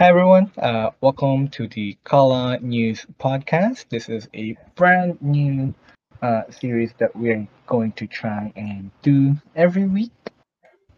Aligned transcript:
Hi, 0.00 0.08
everyone. 0.08 0.50
Uh, 0.56 0.92
welcome 1.02 1.48
to 1.48 1.68
the 1.68 1.94
Kala 2.04 2.58
News 2.60 3.04
Podcast. 3.20 3.84
This 3.90 4.08
is 4.08 4.30
a 4.32 4.56
brand 4.74 5.20
new 5.20 5.74
uh, 6.22 6.44
series 6.48 6.94
that 6.96 7.14
we're 7.14 7.46
going 7.66 7.92
to 7.92 8.06
try 8.06 8.50
and 8.56 8.90
do 9.02 9.36
every 9.54 9.84
week. 9.84 10.10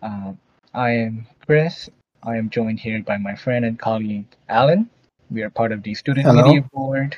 Uh, 0.00 0.34
I 0.72 0.90
am 0.90 1.26
Chris. 1.44 1.90
I 2.22 2.36
am 2.36 2.48
joined 2.48 2.78
here 2.78 3.02
by 3.02 3.16
my 3.16 3.34
friend 3.34 3.64
and 3.64 3.76
colleague 3.76 4.28
Alan. 4.48 4.88
We 5.32 5.42
are 5.42 5.50
part 5.50 5.72
of 5.72 5.82
the 5.82 5.94
Student 5.94 6.28
Hello. 6.28 6.44
Media 6.44 6.64
Board. 6.72 7.16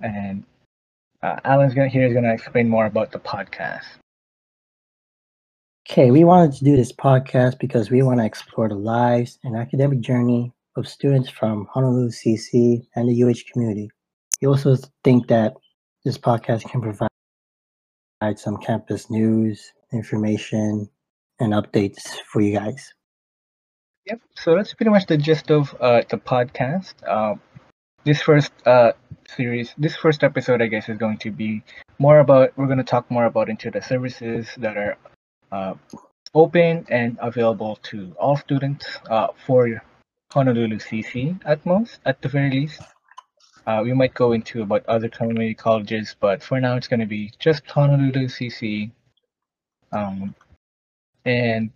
And 0.00 0.44
uh, 1.24 1.40
Alan's 1.42 1.74
gonna, 1.74 1.88
here 1.88 2.06
is 2.06 2.12
going 2.12 2.24
to 2.24 2.32
explain 2.32 2.68
more 2.68 2.86
about 2.86 3.10
the 3.10 3.18
podcast. 3.18 3.82
Okay, 5.90 6.12
we 6.12 6.22
wanted 6.22 6.52
to 6.52 6.64
do 6.64 6.76
this 6.76 6.92
podcast 6.92 7.58
because 7.58 7.90
we 7.90 8.02
want 8.02 8.20
to 8.20 8.24
explore 8.24 8.68
the 8.68 8.76
lives 8.76 9.40
and 9.42 9.56
academic 9.56 9.98
journey 9.98 10.52
of 10.78 10.88
students 10.88 11.28
from 11.28 11.66
Honolulu 11.72 12.10
CC 12.10 12.86
and 12.94 13.08
the 13.08 13.24
UH 13.24 13.52
community. 13.52 13.90
We 14.40 14.48
also 14.48 14.76
think 15.02 15.26
that 15.28 15.54
this 16.04 16.16
podcast 16.16 16.70
can 16.70 16.80
provide 16.80 17.08
some 18.36 18.56
campus 18.58 19.10
news, 19.10 19.72
information, 19.92 20.88
and 21.40 21.52
updates 21.52 22.18
for 22.30 22.40
you 22.40 22.56
guys. 22.56 22.92
Yep. 24.06 24.20
So 24.36 24.56
that's 24.56 24.72
pretty 24.72 24.90
much 24.90 25.06
the 25.06 25.18
gist 25.18 25.50
of 25.50 25.74
uh, 25.80 26.02
the 26.08 26.16
podcast. 26.16 26.94
Um, 27.06 27.40
this 28.04 28.22
first 28.22 28.52
uh, 28.64 28.92
series, 29.28 29.74
this 29.76 29.96
first 29.96 30.24
episode, 30.24 30.62
I 30.62 30.66
guess, 30.66 30.88
is 30.88 30.96
going 30.96 31.18
to 31.18 31.30
be 31.30 31.62
more 31.98 32.20
about. 32.20 32.56
We're 32.56 32.66
going 32.66 32.78
to 32.78 32.84
talk 32.84 33.10
more 33.10 33.26
about 33.26 33.50
into 33.50 33.70
the 33.70 33.82
services 33.82 34.48
that 34.56 34.76
are 34.76 34.96
uh, 35.52 35.74
open 36.34 36.86
and 36.88 37.18
available 37.20 37.76
to 37.82 38.14
all 38.18 38.36
students 38.36 38.86
uh, 39.10 39.28
for 39.46 39.82
Honolulu 40.32 40.78
CC 40.78 41.40
at 41.44 41.64
most, 41.64 42.00
at 42.04 42.20
the 42.22 42.28
very 42.28 42.50
least. 42.50 42.80
Uh, 43.66 43.82
we 43.82 43.92
might 43.92 44.14
go 44.14 44.32
into 44.32 44.62
about 44.62 44.84
other 44.86 45.08
community 45.08 45.54
colleges, 45.54 46.16
but 46.18 46.42
for 46.42 46.60
now, 46.60 46.76
it's 46.76 46.88
going 46.88 47.00
to 47.00 47.06
be 47.06 47.30
just 47.38 47.66
Honolulu 47.66 48.28
CC. 48.28 48.90
Um, 49.92 50.34
and 51.24 51.70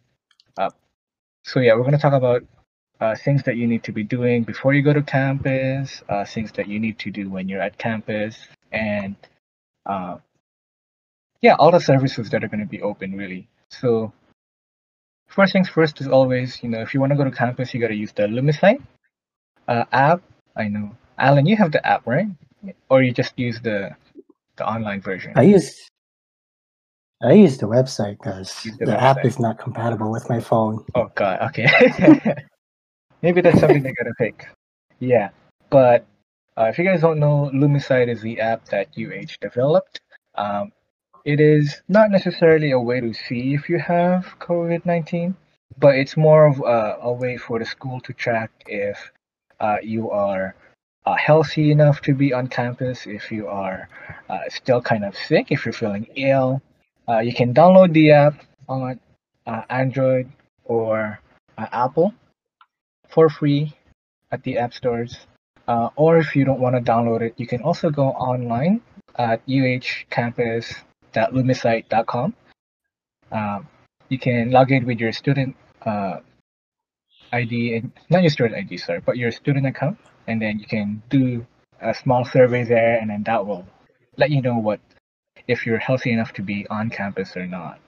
uh, 0.56 0.70
so 1.44 1.60
yeah, 1.60 1.74
we're 1.74 1.80
going 1.80 1.92
to 1.92 1.98
talk 1.98 2.12
about 2.12 2.44
uh, 3.00 3.16
things 3.16 3.42
that 3.42 3.56
you 3.56 3.66
need 3.66 3.82
to 3.84 3.92
be 3.92 4.04
doing 4.04 4.44
before 4.44 4.74
you 4.74 4.82
go 4.82 4.92
to 4.92 5.02
campus, 5.02 6.02
uh, 6.08 6.24
things 6.24 6.52
that 6.52 6.68
you 6.68 6.78
need 6.78 6.98
to 7.00 7.10
do 7.10 7.28
when 7.28 7.48
you're 7.48 7.60
at 7.60 7.76
campus, 7.76 8.36
and 8.70 9.16
uh, 9.86 10.16
yeah, 11.40 11.56
all 11.58 11.70
the 11.72 11.80
services 11.80 12.30
that 12.30 12.44
are 12.44 12.48
going 12.48 12.60
to 12.60 12.66
be 12.66 12.80
open 12.80 13.16
really. 13.16 13.48
So 13.70 14.12
first 15.32 15.52
things 15.52 15.68
first 15.68 16.00
is 16.00 16.08
always, 16.08 16.62
you 16.62 16.68
know, 16.68 16.80
if 16.80 16.94
you 16.94 17.00
want 17.00 17.10
to 17.12 17.16
go 17.16 17.24
to 17.24 17.30
campus, 17.30 17.72
you 17.72 17.80
got 17.80 17.88
to 17.88 17.94
use 17.94 18.12
the 18.12 18.24
LumiSight 18.24 18.82
uh, 19.68 19.84
app. 19.92 20.22
I 20.56 20.68
know, 20.68 20.94
Alan, 21.18 21.46
you 21.46 21.56
have 21.56 21.72
the 21.72 21.84
app, 21.86 22.06
right? 22.06 22.26
Or 22.88 23.02
you 23.02 23.12
just 23.12 23.38
use 23.38 23.60
the 23.60 23.96
the 24.56 24.68
online 24.68 25.00
version? 25.00 25.32
I 25.34 25.42
use 25.42 25.88
I 27.22 27.32
use 27.32 27.58
the 27.58 27.66
website 27.66 28.18
because 28.18 28.64
Use 28.64 28.76
the, 28.78 28.86
the 28.86 29.00
app 29.00 29.24
is 29.24 29.38
not 29.38 29.58
compatible 29.58 30.10
with 30.10 30.28
my 30.28 30.40
phone. 30.40 30.84
Oh 30.94 31.10
god, 31.14 31.40
okay. 31.48 31.68
Maybe 33.22 33.40
that's 33.40 33.60
something 33.60 33.82
they 33.82 33.92
gotta 33.92 34.14
pick. 34.18 34.48
Yeah, 34.98 35.30
but 35.70 36.04
uh, 36.56 36.64
if 36.64 36.78
you 36.78 36.84
guys 36.84 37.00
don't 37.00 37.18
know, 37.18 37.50
LumiSight 37.54 38.08
is 38.08 38.20
the 38.20 38.40
app 38.40 38.64
that 38.66 38.88
UH 38.96 39.36
developed. 39.40 40.00
Um, 40.34 40.72
it 41.24 41.40
is 41.40 41.82
not 41.88 42.10
necessarily 42.10 42.72
a 42.72 42.78
way 42.80 43.00
to 43.00 43.12
see 43.12 43.54
if 43.54 43.68
you 43.68 43.78
have 43.78 44.36
COVID 44.40 44.84
nineteen, 44.84 45.36
but 45.78 45.94
it's 45.94 46.16
more 46.16 46.46
of 46.46 46.58
a, 46.60 46.98
a 47.02 47.12
way 47.12 47.36
for 47.36 47.58
the 47.58 47.64
school 47.64 48.00
to 48.00 48.12
track 48.12 48.50
if 48.66 49.12
uh, 49.60 49.76
you 49.82 50.10
are 50.10 50.54
uh, 51.06 51.14
healthy 51.16 51.70
enough 51.70 52.00
to 52.02 52.14
be 52.14 52.32
on 52.32 52.46
campus, 52.48 53.06
if 53.06 53.30
you 53.30 53.46
are 53.48 53.88
uh, 54.28 54.38
still 54.48 54.80
kind 54.80 55.04
of 55.04 55.16
sick, 55.16 55.48
if 55.50 55.64
you're 55.64 55.72
feeling 55.72 56.06
ill. 56.16 56.60
Uh, 57.08 57.18
you 57.18 57.34
can 57.34 57.52
download 57.52 57.92
the 57.92 58.10
app 58.10 58.34
on 58.68 58.98
uh, 59.46 59.62
Android 59.70 60.30
or 60.64 61.18
uh, 61.58 61.66
Apple 61.72 62.14
for 63.10 63.28
free 63.28 63.74
at 64.30 64.42
the 64.44 64.58
app 64.58 64.72
stores. 64.72 65.18
Uh, 65.68 65.88
or 65.96 66.18
if 66.18 66.34
you 66.34 66.44
don't 66.44 66.60
want 66.60 66.74
to 66.74 66.80
download 66.80 67.20
it, 67.20 67.34
you 67.36 67.46
can 67.46 67.62
also 67.62 67.90
go 67.90 68.08
online 68.08 68.80
at 69.16 69.40
uhcampus.lumisight.com. 71.12 72.34
Um, 73.30 73.68
you 74.08 74.18
can 74.18 74.50
log 74.50 74.70
in 74.72 74.84
with 74.84 75.00
your 75.00 75.12
student 75.12 75.56
uh, 75.86 76.18
ID, 77.32 77.76
and 77.76 77.92
not 78.10 78.22
your 78.22 78.30
student 78.30 78.56
ID, 78.56 78.76
sorry, 78.76 79.00
but 79.00 79.16
your 79.16 79.30
student 79.32 79.66
account, 79.66 79.98
and 80.26 80.40
then 80.40 80.58
you 80.58 80.66
can 80.66 81.02
do 81.08 81.46
a 81.80 81.94
small 81.94 82.24
survey 82.24 82.64
there, 82.64 82.98
and 82.98 83.10
then 83.10 83.22
that 83.24 83.46
will 83.46 83.66
let 84.16 84.30
you 84.30 84.42
know 84.42 84.58
what 84.58 84.80
if 85.48 85.66
you're 85.66 85.78
healthy 85.78 86.12
enough 86.12 86.32
to 86.34 86.42
be 86.42 86.66
on 86.68 86.90
campus 86.90 87.36
or 87.36 87.46
not. 87.46 87.80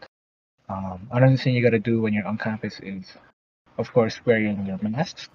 Um, 0.68 1.08
another 1.12 1.36
thing 1.36 1.54
you 1.54 1.62
got 1.62 1.70
to 1.70 1.78
do 1.78 2.00
when 2.00 2.14
you're 2.14 2.26
on 2.26 2.38
campus 2.38 2.80
is, 2.82 3.12
of 3.76 3.92
course, 3.92 4.18
wearing 4.24 4.64
your 4.66 4.78
mask. 4.82 5.30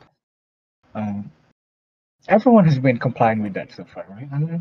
Um, 0.95 1.31
everyone 2.27 2.65
has 2.65 2.79
been 2.79 2.97
complying 2.97 3.43
with 3.43 3.53
that 3.53 3.71
so 3.71 3.85
far, 3.85 4.05
right? 4.09 4.59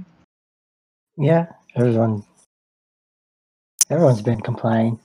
Yeah, 1.16 1.46
everyone 1.74 2.22
everyone's 3.90 4.22
been 4.22 4.40
complying. 4.40 4.98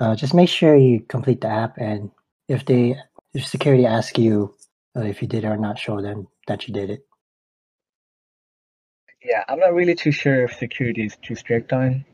Uh, 0.00 0.14
just 0.14 0.34
make 0.34 0.48
sure 0.48 0.76
you 0.76 1.00
complete 1.00 1.40
the 1.40 1.48
app, 1.48 1.76
and 1.78 2.10
if 2.48 2.64
they 2.64 2.96
if 3.34 3.46
security 3.46 3.86
asks 3.86 4.18
you 4.18 4.54
uh, 4.96 5.02
if 5.02 5.22
you 5.22 5.28
did 5.28 5.44
or 5.44 5.56
not, 5.56 5.78
show 5.78 6.00
them 6.00 6.28
that 6.46 6.66
you 6.66 6.74
did 6.74 6.90
it. 6.90 7.04
Yeah, 9.24 9.44
I'm 9.48 9.58
not 9.58 9.74
really 9.74 9.94
too 9.94 10.12
sure 10.12 10.44
if 10.44 10.54
security 10.56 11.04
is 11.04 11.16
too 11.16 11.34
strict 11.34 11.72
on 11.72 12.04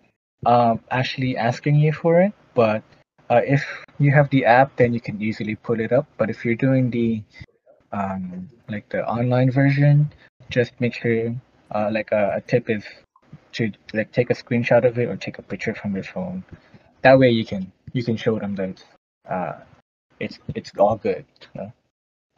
um, 0.46 0.80
actually 0.90 1.36
asking 1.36 1.76
you 1.76 1.92
for 1.92 2.20
it, 2.20 2.32
but 2.54 2.82
uh, 3.30 3.40
if 3.44 3.64
you 3.98 4.12
have 4.12 4.28
the 4.30 4.44
app, 4.44 4.76
then 4.76 4.92
you 4.92 5.00
can 5.00 5.20
easily 5.20 5.54
put 5.54 5.80
it 5.80 5.92
up. 5.92 6.06
But 6.18 6.30
if 6.30 6.44
you're 6.44 6.54
doing 6.54 6.90
the 6.90 7.22
um, 7.92 8.48
like 8.68 8.88
the 8.88 9.06
online 9.08 9.50
version, 9.50 10.12
just 10.50 10.72
make 10.80 10.94
sure 10.94 11.34
uh, 11.70 11.90
like 11.92 12.10
a, 12.12 12.34
a 12.36 12.40
tip 12.40 12.68
is 12.68 12.84
to 13.54 13.72
like 13.92 14.12
take 14.12 14.30
a 14.30 14.34
screenshot 14.34 14.86
of 14.86 14.98
it 14.98 15.08
or 15.08 15.16
take 15.16 15.38
a 15.38 15.42
picture 15.42 15.74
from 15.74 15.94
your 15.94 16.04
phone. 16.04 16.44
That 17.02 17.18
way 17.18 17.30
you 17.30 17.44
can 17.44 17.72
you 17.92 18.04
can 18.04 18.16
show 18.16 18.38
them 18.38 18.54
that 18.56 18.84
uh, 19.28 19.60
it's 20.20 20.38
it's 20.54 20.72
all 20.78 20.96
good. 20.96 21.24
You 21.54 21.60
know? 21.60 21.72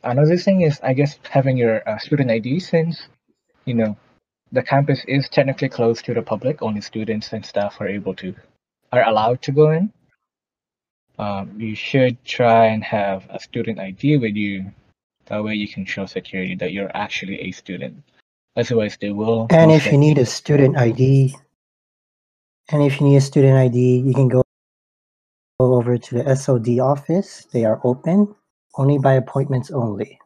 Another 0.03 0.37
thing 0.37 0.63
is 0.63 0.81
I 0.83 0.93
guess 0.93 1.19
having 1.29 1.57
your 1.57 1.89
uh, 1.89 1.99
student 1.99 2.31
ID 2.31 2.61
since 2.61 3.09
you 3.65 3.75
know 3.75 3.97
the 4.53 4.63
campus 4.63 5.05
is 5.09 5.29
technically 5.29 5.69
closed 5.69 6.05
to 6.05 6.15
the 6.15 6.23
public. 6.23 6.63
Only 6.63 6.81
students 6.81 7.33
and 7.33 7.45
staff 7.45 7.81
are 7.81 7.89
able 7.89 8.15
to 8.17 8.35
are 8.93 9.09
allowed 9.09 9.43
to 9.43 9.53
go 9.53 9.71
in. 9.71 9.93
Um, 11.19 11.59
you 11.59 11.75
should 11.75 12.23
try 12.25 12.67
and 12.67 12.85
have 12.85 13.27
a 13.31 13.41
student 13.41 13.81
ID 13.81 14.19
with 14.19 14.37
you. 14.37 14.73
That 15.27 15.43
way 15.43 15.55
you 15.55 15.67
can 15.67 15.87
show 15.87 16.07
security 16.07 16.55
that 16.57 16.73
you're 16.73 16.95
actually 16.95 17.41
a 17.41 17.51
student. 17.53 18.05
Otherwise, 18.57 18.97
they 19.01 19.11
will. 19.11 19.47
And 19.51 19.71
if 19.71 19.87
you 19.93 19.99
need 19.99 20.19
a 20.19 20.27
student 20.27 20.77
ID, 20.77 21.37
and 22.73 22.83
if 22.83 23.01
you 23.01 23.07
need 23.07 23.17
a 23.17 23.21
student 23.21 23.57
ID, 23.57 23.99
you 23.99 24.15
can 24.15 24.29
go 24.29 24.43
over 25.61 25.99
to 25.99 26.15
the 26.15 26.35
SOD 26.35 26.81
office. 26.81 27.47
They 27.53 27.65
are 27.65 27.81
open 27.85 28.35
only 28.77 28.99
by 28.99 29.15
appointments 29.15 29.71
only. 29.71 30.19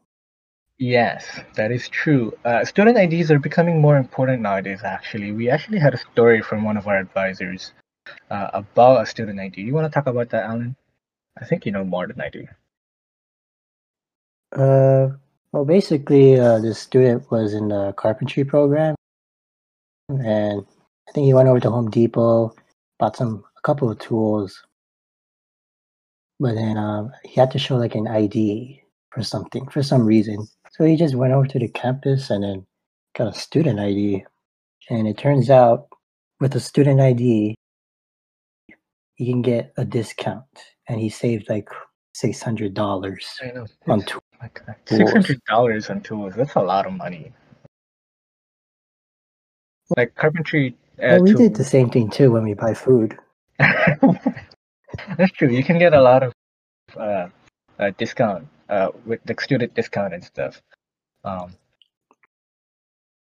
Yes, 0.79 1.27
that 1.57 1.71
is 1.71 1.89
true. 1.89 2.33
Uh, 2.45 2.65
student 2.65 2.97
IDs 2.97 3.31
are 3.31 3.39
becoming 3.39 3.83
more 3.83 3.99
important 3.99 4.41
nowadays, 4.41 4.81
actually. 4.83 5.31
We 5.33 5.51
actually 5.51 5.79
had 5.79 5.93
a 5.93 5.99
story 5.99 6.41
from 6.41 6.65
one 6.65 6.79
of 6.79 6.87
our 6.87 6.99
advisors 6.99 7.73
uh, 8.31 8.49
about 8.55 9.03
a 9.03 9.07
student 9.07 9.39
ID. 9.39 9.61
You 9.61 9.75
want 9.75 9.87
to 9.87 9.95
talk 9.95 10.07
about 10.07 10.31
that, 10.31 10.45
Alan? 10.45 10.75
I 11.39 11.45
think 11.45 11.67
you 11.67 11.73
know 11.73 11.85
more 11.85 12.07
than 12.07 12.21
I 12.21 12.31
do. 12.31 12.47
Uh, 14.57 15.17
well, 15.53 15.65
basically, 15.65 16.39
uh, 16.39 16.59
this 16.61 16.79
student 16.79 17.31
was 17.31 17.55
in 17.55 17.69
the 17.69 17.93
carpentry 17.95 18.45
program, 18.45 18.95
and 20.09 20.65
I 21.09 21.13
think 21.13 21.25
he 21.27 21.35
went 21.35 21.49
over 21.49 21.61
to 21.61 21.71
Home 21.71 21.91
Depot, 21.91 22.55
bought 22.99 23.17
some 23.17 23.45
a 23.59 23.61
couple 23.63 23.91
of 23.91 23.99
tools, 23.99 24.63
but 26.39 26.55
then 26.55 26.79
um, 26.79 27.11
he 27.25 27.41
had 27.41 27.51
to 27.51 27.59
show 27.59 27.77
like 27.77 27.95
an 27.97 28.07
ID 28.07 28.83
for 29.11 29.23
something 29.23 29.67
for 29.69 29.83
some 29.83 30.05
reason. 30.07 30.47
So 30.73 30.85
he 30.85 30.97
just 30.97 31.17
went 31.17 31.33
over 31.33 31.47
to 31.47 31.59
the 31.59 31.69
campus 31.69 32.31
and 32.31 32.45
then 32.45 32.67
got 33.17 33.35
a 33.35 33.39
student 33.39 33.81
ID, 33.81 34.25
and 34.89 35.09
it 35.09 35.19
turns 35.19 35.51
out 35.51 35.89
with 36.39 36.55
a 36.55 36.61
student 36.61 37.01
ID, 37.01 37.57
he 39.17 39.27
can 39.27 39.43
get 39.43 39.73
a 39.77 39.85
discount, 39.85 40.45
and 40.89 41.01
he 41.01 41.09
saved 41.09 41.49
like 41.49 41.69
six 42.15 42.41
hundred 42.41 42.75
dollars 42.75 43.27
on 43.89 44.03
tools. 44.03 44.23
Like 44.41 44.61
six 44.87 45.13
hundred 45.13 45.45
dollars 45.45 45.91
on 45.91 46.01
tools. 46.01 46.35
That's 46.35 46.55
a 46.55 46.61
lot 46.61 46.87
of 46.87 46.93
money. 46.93 47.33
Like 49.97 50.15
carpentry. 50.15 50.77
Uh, 50.99 51.19
Well, 51.19 51.23
we 51.23 51.35
did 51.35 51.55
the 51.55 51.65
same 51.65 51.91
thing 51.91 52.11
too 52.11 52.31
when 52.31 52.45
we 52.45 52.55
buy 52.55 52.75
food. 52.75 53.19
That's 53.59 55.33
true. 55.33 55.49
You 55.49 55.65
can 55.65 55.79
get 55.79 55.95
a 55.95 56.03
lot 56.03 56.23
of 56.23 56.33
uh, 56.97 57.29
uh 57.79 57.91
discount 57.97 58.49
uh 58.69 58.89
with 59.07 59.21
the 59.25 59.35
student 59.39 59.75
discount 59.75 60.15
and 60.15 60.25
stuff. 60.25 60.63
Um, 61.25 61.55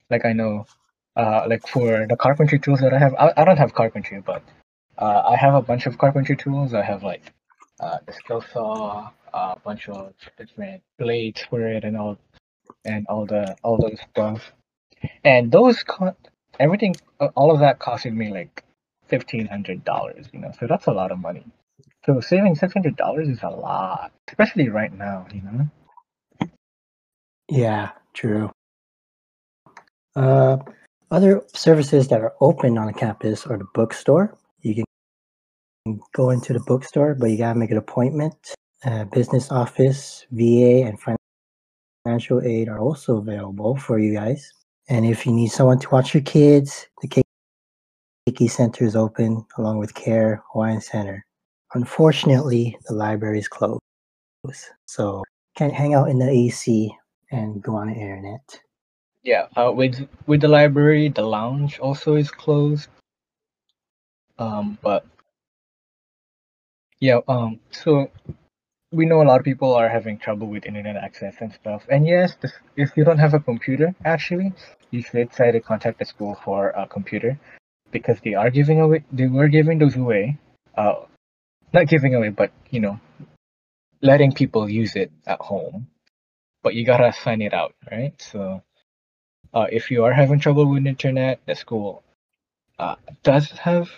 like 0.10 0.26
I 0.26 0.34
know, 0.34 0.66
uh, 1.16 1.46
like 1.48 1.68
for 1.68 2.06
the 2.08 2.16
carpentry 2.16 2.60
tools 2.60 2.80
that 2.82 2.94
I 2.94 3.00
have, 3.00 3.16
I, 3.16 3.34
I 3.38 3.46
don't 3.46 3.58
have 3.58 3.74
carpentry, 3.74 4.22
but 4.22 4.44
uh, 4.98 5.24
I 5.26 5.36
have 5.36 5.56
a 5.56 5.62
bunch 5.62 5.86
of 5.86 5.98
carpentry 5.98 6.36
tools. 6.36 6.74
I 6.74 6.84
have 6.84 7.04
like 7.04 7.34
uh, 7.80 8.00
the 8.08 8.14
skill 8.14 8.44
saw, 8.54 9.12
a 9.34 9.60
bunch 9.64 9.90
of 9.90 10.14
different 10.38 10.84
blades 11.00 11.44
for 11.50 11.62
it, 11.68 11.84
and 11.86 11.98
all, 11.98 12.18
and 12.86 13.08
all 13.08 13.26
the 13.26 13.58
all 13.64 13.78
those 13.78 14.00
stuff. 14.12 14.54
And 15.26 15.52
those 15.52 15.84
cost 15.84 16.18
everything. 16.60 16.96
uh, 17.20 17.30
All 17.36 17.52
of 17.52 17.60
that 17.62 17.80
costed 17.80 18.14
me 18.16 18.32
like 18.32 18.64
fifteen 19.08 19.48
hundred 19.48 19.86
dollars. 19.86 20.28
You 20.34 20.40
know, 20.42 20.52
so 20.60 20.68
that's 20.68 20.88
a 20.88 20.94
lot 20.94 21.12
of 21.12 21.20
money. 21.20 21.46
So 22.06 22.22
saving 22.22 22.56
six 22.56 22.74
hundred 22.74 22.98
dollars 22.98 23.30
is 23.30 23.40
a 23.44 23.50
lot, 23.50 24.12
especially 24.30 24.70
right 24.70 24.94
now. 24.94 25.28
You 25.34 25.42
know. 25.44 25.70
Yeah, 27.50 27.92
true. 28.14 28.52
Uh, 30.16 30.58
other 31.12 31.44
services 31.54 32.10
that 32.10 32.22
are 32.22 32.34
open 32.42 32.78
on 32.78 32.94
campus 32.94 33.48
are 33.48 33.58
the 33.58 33.68
bookstore. 33.74 34.38
Go 36.14 36.32
into 36.32 36.54
the 36.54 36.60
bookstore, 36.62 37.14
but 37.14 37.28
you 37.28 37.38
gotta 37.38 37.60
make 37.60 37.70
an 37.70 37.78
appointment. 37.78 38.56
Uh, 38.84 39.04
business 39.06 39.52
office, 39.52 40.26
VA, 40.32 40.84
and 40.84 40.98
financial 42.04 42.42
aid 42.42 42.70
are 42.70 42.80
also 42.80 43.18
available 43.18 43.76
for 43.78 44.00
you 44.00 44.14
guys. 44.14 44.52
And 44.90 45.06
if 45.06 45.26
you 45.26 45.32
need 45.32 45.50
someone 45.50 45.80
to 45.80 45.90
watch 45.90 46.14
your 46.14 46.24
kids, 46.24 46.88
the 47.02 47.24
Keiki 48.28 48.50
Center 48.50 48.84
is 48.84 48.96
open 48.96 49.46
along 49.58 49.78
with 49.78 49.94
Care 49.94 50.44
Hawaiian 50.52 50.82
Center. 50.82 51.24
Unfortunately, 51.76 52.78
the 52.88 52.94
library 52.94 53.40
is 53.40 53.48
closed, 53.48 53.82
so 54.86 55.24
can't 55.56 55.74
hang 55.74 55.94
out 55.94 56.10
in 56.10 56.20
the 56.20 56.30
AC 56.30 56.96
and 57.32 57.62
go 57.62 57.76
on 57.76 57.88
the 57.88 57.94
internet. 57.94 58.60
Yeah, 59.24 59.48
uh, 59.56 59.72
with 59.72 60.08
with 60.26 60.42
the 60.42 60.48
library, 60.48 61.10
the 61.10 61.24
lounge 61.24 61.80
also 61.80 62.16
is 62.16 62.32
closed. 62.32 62.90
Um, 64.38 64.78
but 64.82 65.06
yeah, 67.06 67.20
um, 67.28 67.60
so 67.70 68.10
we 68.92 69.06
know 69.06 69.22
a 69.22 69.28
lot 69.30 69.40
of 69.40 69.46
people 69.46 69.76
are 69.76 69.88
having 69.88 70.18
trouble 70.18 70.48
with 70.48 70.66
internet 70.66 70.96
access 70.96 71.36
and 71.40 71.54
stuff. 71.54 71.84
And 71.88 72.08
yes, 72.08 72.36
this, 72.42 72.54
if 72.76 72.98
you 72.98 73.04
don't 73.04 73.20
have 73.20 73.36
a 73.36 73.40
computer, 73.40 73.94
actually, 74.04 74.54
you 74.90 75.04
should 75.04 75.32
try 75.32 75.52
to 75.52 75.60
contact 75.60 76.00
the 76.00 76.06
school 76.06 76.34
for 76.44 76.70
a 76.70 76.88
computer 76.88 77.40
because 77.92 78.18
they 78.24 78.34
are 78.34 78.50
giving 78.50 78.82
away. 78.82 79.04
They 79.12 79.28
were 79.28 79.50
giving 79.50 79.78
those 79.78 79.96
away. 79.96 80.40
Uh, 80.76 81.06
not 81.74 81.88
giving 81.88 82.16
away, 82.16 82.30
but 82.30 82.52
you 82.72 82.80
know, 82.80 83.00
letting 84.02 84.32
people 84.32 84.68
use 84.68 84.96
it 84.96 85.12
at 85.28 85.40
home. 85.40 85.88
But 86.64 86.74
you 86.74 86.86
gotta 86.86 87.14
sign 87.14 87.42
it 87.44 87.54
out, 87.54 87.76
right? 87.92 88.20
So 88.20 88.64
uh, 89.54 89.68
if 89.72 89.92
you 89.92 90.06
are 90.06 90.14
having 90.14 90.40
trouble 90.40 90.66
with 90.66 90.88
internet, 90.88 91.40
the 91.46 91.54
school 91.54 92.04
uh, 92.80 92.96
does 93.22 93.52
have 93.52 93.92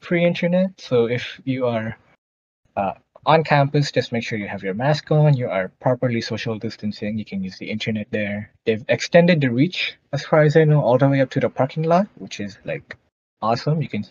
free 0.00 0.24
internet. 0.24 0.80
So 0.80 1.04
if 1.04 1.38
you 1.44 1.66
are 1.66 1.98
uh, 2.76 2.94
on 3.24 3.42
campus, 3.42 3.90
just 3.90 4.12
make 4.12 4.22
sure 4.22 4.38
you 4.38 4.46
have 4.46 4.62
your 4.62 4.74
mask 4.74 5.10
on, 5.10 5.36
you 5.36 5.48
are 5.48 5.68
properly 5.80 6.20
social 6.20 6.58
distancing, 6.58 7.18
you 7.18 7.24
can 7.24 7.42
use 7.42 7.58
the 7.58 7.70
internet 7.70 8.06
there. 8.10 8.52
They've 8.64 8.84
extended 8.88 9.40
the 9.40 9.50
reach, 9.50 9.96
as 10.12 10.24
far 10.24 10.42
as 10.42 10.56
I 10.56 10.64
know, 10.64 10.80
all 10.80 10.96
the 10.96 11.08
way 11.08 11.20
up 11.20 11.30
to 11.30 11.40
the 11.40 11.48
parking 11.48 11.82
lot, 11.82 12.06
which 12.16 12.38
is 12.38 12.58
like 12.64 12.96
awesome. 13.42 13.82
You 13.82 13.88
can 13.88 14.04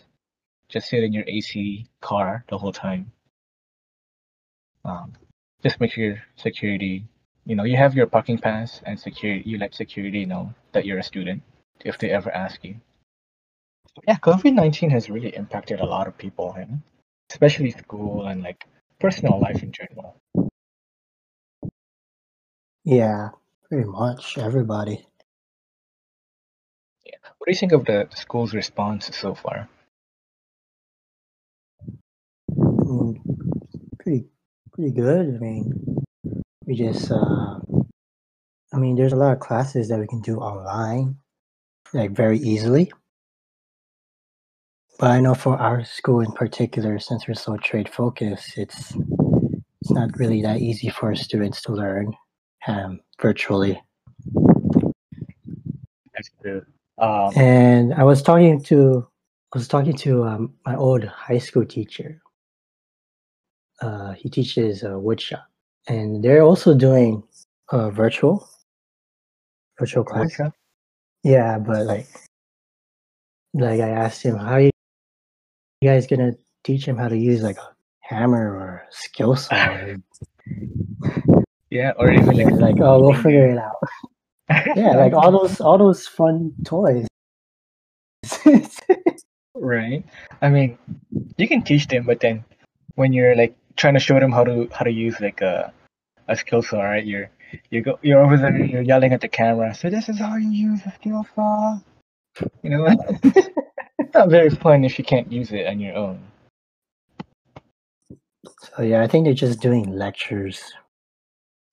just 0.68 0.88
sit 0.88 1.02
in 1.02 1.12
your 1.12 1.24
AC 1.26 1.86
car 2.02 2.44
the 2.48 2.58
whole 2.58 2.72
time. 2.72 3.12
Um, 4.84 5.14
just 5.62 5.80
make 5.80 5.92
sure 5.92 6.22
security 6.36 7.04
you 7.44 7.54
know 7.56 7.64
you 7.64 7.76
have 7.76 7.94
your 7.94 8.06
parking 8.06 8.38
pass 8.38 8.82
and 8.84 8.98
security 8.98 9.42
you 9.48 9.58
let 9.58 9.74
security 9.74 10.24
know 10.24 10.52
that 10.72 10.84
you're 10.84 10.98
a 10.98 11.02
student 11.02 11.42
if 11.84 11.98
they 11.98 12.10
ever 12.10 12.30
ask 12.30 12.62
you 12.62 12.76
yeah 14.06 14.16
covid-19 14.18 14.90
has 14.90 15.08
really 15.08 15.34
impacted 15.34 15.80
a 15.80 15.86
lot 15.86 16.06
of 16.06 16.16
people? 16.18 16.54
Especially 17.30 17.70
school 17.72 18.26
and 18.26 18.42
like 18.42 18.64
personal 19.00 19.40
life 19.40 19.62
in 19.62 19.72
general 19.72 20.20
Yeah, 22.84 23.30
pretty 23.68 23.84
much 23.86 24.38
everybody. 24.38 25.06
Yeah. 27.04 27.16
What 27.38 27.46
do 27.46 27.52
you 27.52 27.56
think 27.58 27.72
of 27.72 27.84
the 27.84 28.08
school's 28.14 28.52
response 28.54 29.16
so 29.16 29.34
far 29.34 29.68
Mm, 32.50 33.20
pretty, 33.98 34.26
pretty 34.72 34.90
good. 34.92 35.34
I 35.34 35.38
mean, 35.38 35.96
we 36.66 36.74
just, 36.76 37.10
uh, 37.10 37.60
I 38.72 38.78
mean, 38.78 38.96
there's 38.96 39.12
a 39.12 39.16
lot 39.16 39.32
of 39.32 39.40
classes 39.40 39.88
that 39.88 39.98
we 39.98 40.06
can 40.06 40.20
do 40.20 40.36
online, 40.38 41.16
like 41.94 42.12
very 42.12 42.38
easily. 42.38 42.92
But 44.98 45.10
I 45.10 45.20
know 45.20 45.34
for 45.34 45.58
our 45.58 45.84
school 45.84 46.20
in 46.20 46.32
particular, 46.32 46.98
since 46.98 47.28
we're 47.28 47.34
so 47.34 47.56
trade 47.58 47.88
focused, 47.88 48.56
it's 48.56 48.94
it's 49.82 49.90
not 49.90 50.18
really 50.18 50.40
that 50.42 50.58
easy 50.60 50.88
for 50.88 51.14
students 51.14 51.60
to 51.62 51.72
learn 51.72 52.14
um, 52.66 53.00
virtually. 53.20 53.80
that's 56.14 56.30
true 56.40 56.62
um, 56.98 57.30
And 57.36 57.94
I 57.94 58.04
was 58.04 58.22
talking 58.22 58.62
to 58.64 59.06
I 59.54 59.58
was 59.58 59.68
talking 59.68 59.96
to 59.98 60.24
um, 60.24 60.54
my 60.64 60.74
old 60.76 61.04
high 61.04 61.38
school 61.38 61.64
teacher. 61.64 62.20
Uh, 63.82 64.12
he 64.12 64.30
teaches 64.30 64.82
uh, 64.82 64.96
woodshop, 64.96 65.44
and 65.86 66.24
they're 66.24 66.42
also 66.42 66.74
doing 66.74 67.22
uh, 67.70 67.90
virtual 67.90 68.48
virtual 69.78 70.04
class. 70.04 70.20
workshop? 70.20 70.52
Yeah, 71.22 71.58
but 71.58 71.84
like, 71.84 72.08
like 73.52 73.80
I 73.80 73.90
asked 73.90 74.22
him, 74.22 74.36
how 74.36 74.56
you, 74.56 74.70
you 75.80 75.90
guys 75.90 76.06
gonna 76.06 76.32
teach 76.64 76.86
him 76.86 76.96
how 76.96 77.08
to 77.08 77.16
use 77.16 77.42
like 77.42 77.58
a 77.58 77.74
hammer 78.00 78.54
or 78.54 78.84
a 78.88 78.92
skill 78.92 79.36
saw? 79.36 79.56
yeah 81.70 81.92
or 81.98 82.10
even 82.10 82.36
like 82.36 82.52
like, 82.60 82.80
oh, 82.80 83.00
we'll 83.00 83.14
figure 83.22 83.48
it 83.48 83.58
out. 83.58 83.76
Yeah, 84.76 84.96
like 84.96 85.12
all 85.12 85.30
those 85.32 85.60
all 85.60 85.78
those 85.78 86.06
fun 86.06 86.52
toys. 86.64 87.06
right 89.54 90.04
i 90.42 90.48
mean 90.50 90.76
you 91.38 91.48
can 91.48 91.62
teach 91.62 91.86
them 91.86 92.04
but 92.04 92.20
then 92.20 92.44
when 92.96 93.12
you're 93.12 93.34
like 93.34 93.56
trying 93.76 93.94
to 93.94 94.00
show 94.00 94.18
them 94.20 94.30
how 94.30 94.44
to 94.44 94.68
how 94.72 94.84
to 94.84 94.90
use 94.90 95.18
like 95.20 95.40
a 95.40 95.72
a 96.28 96.36
skill 96.36 96.60
saw 96.62 96.82
right 96.82 97.06
you're 97.06 97.30
you 97.70 97.80
go 97.80 97.98
you're 98.02 98.20
over 98.20 98.36
there 98.36 98.64
you're 98.64 98.82
yelling 98.82 99.12
at 99.12 99.20
the 99.20 99.28
camera 99.28 99.74
so 99.74 99.88
this 99.88 100.08
is 100.08 100.18
how 100.18 100.36
you 100.36 100.50
use 100.50 100.80
a 100.84 100.92
skill 100.92 101.24
saw 101.34 101.78
you 102.62 102.70
know 102.70 102.86
it's 103.22 103.48
not 104.16 104.30
very 104.30 104.50
fun 104.50 104.84
if 104.84 104.98
you 104.98 105.04
can't 105.04 105.30
use 105.30 105.52
it 105.52 105.66
on 105.66 105.78
your 105.80 105.94
own 105.94 106.18
so 108.60 108.82
yeah, 108.82 109.02
I 109.02 109.06
think 109.08 109.24
they're 109.24 109.34
just 109.34 109.60
doing 109.60 109.90
lectures. 109.92 110.72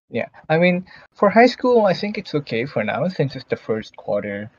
yeah 0.09 0.27
i 0.49 0.57
mean 0.57 0.85
for 1.15 1.29
high 1.29 1.47
school 1.55 1.85
i 1.85 1.93
think 1.93 2.17
it's 2.17 2.35
okay 2.35 2.65
for 2.65 2.83
now 2.83 3.07
since 3.07 3.35
it's 3.35 3.49
the 3.49 3.55
first 3.55 3.95
quarter 3.95 4.49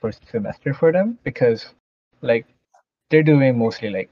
first 0.00 0.20
semester 0.30 0.74
for 0.74 0.90
them 0.92 1.18
because 1.22 1.66
like 2.22 2.46
they're 3.10 3.22
doing 3.22 3.58
mostly 3.58 3.90
like 3.90 4.10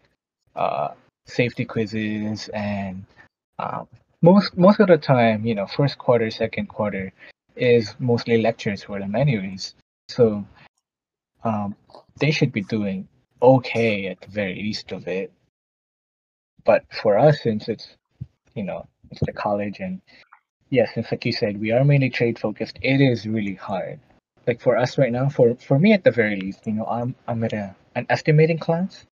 uh 0.57 0.89
safety 1.27 1.65
quizzes 1.65 2.49
and 2.55 3.05
um, 3.59 3.89
most 4.23 4.57
most 4.57 4.81
of 4.81 4.89
the 4.89 4.99
time 4.99 5.45
you 5.45 5.55
know 5.55 5.67
first 5.67 5.99
quarter 5.99 6.31
second 6.31 6.67
quarter 6.69 7.13
is 7.57 7.95
mostly 7.99 8.41
lectures 8.43 8.83
for 8.85 8.99
them 8.99 9.15
anyways 9.15 9.75
so 10.09 10.45
um 11.45 11.75
they 12.21 12.31
should 12.31 12.53
be 12.53 12.63
doing 12.63 13.09
okay 13.43 14.07
at 14.07 14.21
the 14.21 14.31
very 14.31 14.55
least 14.55 14.93
of 14.93 15.09
it. 15.09 15.33
But 16.65 16.85
for 17.03 17.19
us 17.19 17.43
since 17.43 17.69
it's 17.69 17.97
you 18.55 18.65
know 18.65 18.87
it's 19.11 19.21
the 19.23 19.33
college 19.33 19.81
and 19.81 20.01
yes 20.71 20.91
since 20.95 21.11
like 21.11 21.25
you 21.25 21.33
said 21.33 21.61
we 21.61 21.73
are 21.73 21.85
mainly 21.85 22.11
trade 22.11 22.39
focused 22.39 22.79
it 22.83 23.01
is 23.01 23.27
really 23.27 23.55
hard. 23.55 24.01
Like 24.47 24.61
for 24.61 24.77
us 24.77 24.99
right 24.99 25.13
now 25.13 25.29
for 25.29 25.57
for 25.57 25.79
me 25.79 25.93
at 25.93 26.05
the 26.05 26.11
very 26.11 26.37
least 26.37 26.67
you 26.67 26.73
know 26.73 26.87
i'm 26.87 27.15
i'm 27.29 27.45
at 27.45 27.53
a 27.53 27.75
an 27.95 28.07
estimating 28.09 28.59
class 28.59 29.07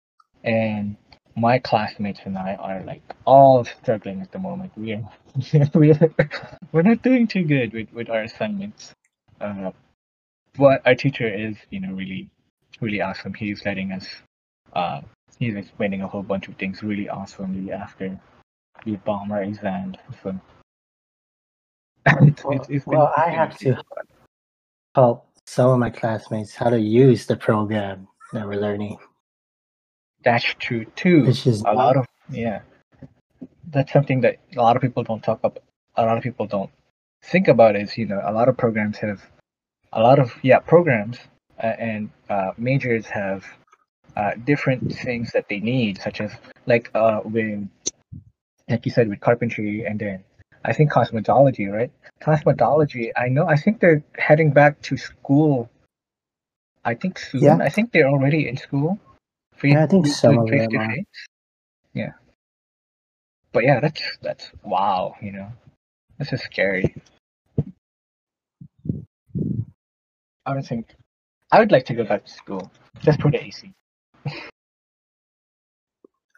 and 0.43 0.95
my 1.35 1.59
classmates 1.59 2.19
and 2.25 2.37
i 2.37 2.55
are 2.55 2.81
like 2.83 3.01
all 3.25 3.63
struggling 3.63 4.21
at 4.21 4.31
the 4.31 4.39
moment. 4.39 4.71
We 4.75 4.93
are 4.93 5.09
we're, 5.73 6.13
we're 6.71 6.81
not 6.81 7.01
doing 7.01 7.27
too 7.27 7.43
good 7.43 7.73
with 7.73 7.91
with 7.93 8.09
our 8.09 8.23
assignments. 8.23 8.93
Uh, 9.39 9.71
but 10.57 10.81
our 10.85 10.95
teacher 10.95 11.27
is 11.27 11.55
you 11.69 11.79
know 11.79 11.93
really 11.93 12.29
really 12.81 13.01
awesome 13.01 13.33
he's 13.33 13.63
letting 13.65 13.91
us 13.91 14.07
uh 14.73 15.01
he's 15.37 15.55
explaining 15.55 16.01
a 16.01 16.07
whole 16.07 16.23
bunch 16.23 16.47
of 16.47 16.55
things 16.55 16.83
really 16.83 17.09
awesomely 17.09 17.71
after 17.71 18.19
the 18.85 18.95
bomb 18.97 19.31
our 19.31 19.43
exams 19.43 19.97
so 20.23 20.39
it's, 22.05 22.43
Well, 22.43 22.57
it's, 22.57 22.69
it's 22.69 22.85
well, 22.87 23.13
I 23.15 23.29
have 23.29 23.57
to 23.59 23.77
help 24.95 25.27
some 25.45 25.69
of 25.69 25.79
my 25.79 25.89
classmates 25.89 26.55
how 26.55 26.69
to 26.69 26.79
use 26.79 27.25
the 27.25 27.35
program 27.35 28.07
that 28.33 28.47
we're 28.47 28.59
learning, 28.59 28.97
That's 30.23 30.43
true 30.59 30.85
too. 30.95 31.25
which 31.25 31.47
is 31.47 31.61
a 31.61 31.73
lot 31.73 31.97
of 31.97 32.05
yeah. 32.29 32.61
That's 33.71 33.91
something 33.91 34.21
that 34.21 34.37
a 34.55 34.61
lot 34.61 34.75
of 34.75 34.81
people 34.81 35.03
don't 35.03 35.23
talk 35.23 35.39
about. 35.43 35.63
A 35.95 36.05
lot 36.05 36.17
of 36.17 36.23
people 36.23 36.47
don't 36.47 36.71
think 37.23 37.47
about 37.47 37.75
is 37.75 37.97
you 37.97 38.05
know 38.05 38.21
a 38.23 38.31
lot 38.31 38.47
of 38.47 38.57
programs 38.57 38.97
have 38.99 39.21
a 39.93 40.01
lot 40.01 40.19
of 40.19 40.33
yeah 40.43 40.59
programs 40.59 41.17
and 41.59 42.09
uh, 42.29 42.51
majors 42.57 43.05
have 43.07 43.45
uh, 44.15 44.31
different 44.45 44.93
things 44.95 45.31
that 45.33 45.47
they 45.49 45.59
need, 45.59 46.01
such 46.01 46.21
as 46.21 46.31
like 46.65 46.89
uh, 46.95 47.21
with 47.23 47.67
like 48.69 48.85
you 48.85 48.91
said 48.91 49.09
with 49.09 49.19
carpentry 49.19 49.85
and 49.85 49.99
then 49.99 50.23
I 50.65 50.73
think 50.73 50.91
cosmetology, 50.91 51.71
right? 51.71 51.91
Cosmetology. 52.21 53.11
I 53.15 53.29
know. 53.29 53.47
I 53.47 53.55
think 53.55 53.79
they're 53.79 54.03
heading 54.17 54.51
back 54.51 54.81
to 54.83 54.97
school. 54.97 55.69
I 56.85 56.93
think 56.95 57.17
soon. 57.19 57.41
Yeah. 57.41 57.57
I 57.57 57.69
think 57.69 57.91
they're 57.91 58.07
already 58.09 58.47
in 58.47 58.57
school. 58.57 58.99
Face- 59.55 59.73
Yeah, 59.73 59.83
I 59.83 59.87
think 59.87 60.07
some 60.07 60.37
of 60.37 60.49
them 60.49 60.77
are. 60.77 60.95
Yeah. 61.93 62.11
But 63.51 63.63
yeah, 63.63 63.79
that's 63.79 64.01
that's 64.21 64.51
wow. 64.63 65.15
You 65.21 65.31
know, 65.31 65.51
this 66.19 66.31
is 66.33 66.41
scary. 66.41 66.93
I 70.45 70.53
don't 70.53 70.65
think 70.65 70.87
I 71.51 71.59
would 71.59 71.71
like 71.71 71.85
to 71.85 71.93
go 71.93 72.03
back 72.03 72.25
to 72.25 72.31
school 72.31 72.71
just 73.01 73.21
for 73.21 73.31
the 73.31 73.43
AC. 73.43 73.73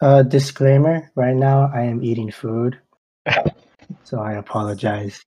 Uh, 0.00 0.22
disclaimer: 0.22 1.10
Right 1.14 1.36
now, 1.36 1.70
I 1.74 1.82
am 1.82 2.02
eating 2.02 2.30
food, 2.30 2.78
so 4.04 4.20
I 4.20 4.34
apologize. 4.34 5.22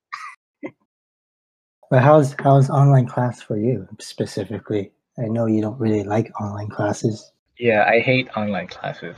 But 1.92 2.02
how's 2.02 2.36
how's 2.40 2.70
online 2.70 3.08
class 3.08 3.42
for 3.42 3.58
you 3.58 3.88
specifically? 4.00 4.92
I 5.20 5.28
know 5.28 5.46
you 5.46 5.62
don't 5.62 5.80
really 5.80 6.04
like 6.04 6.30
online 6.42 6.70
classes. 6.70 7.32
Yeah, 7.60 7.86
I 7.88 8.00
hate 8.00 8.28
online 8.36 8.68
classes. 8.68 9.16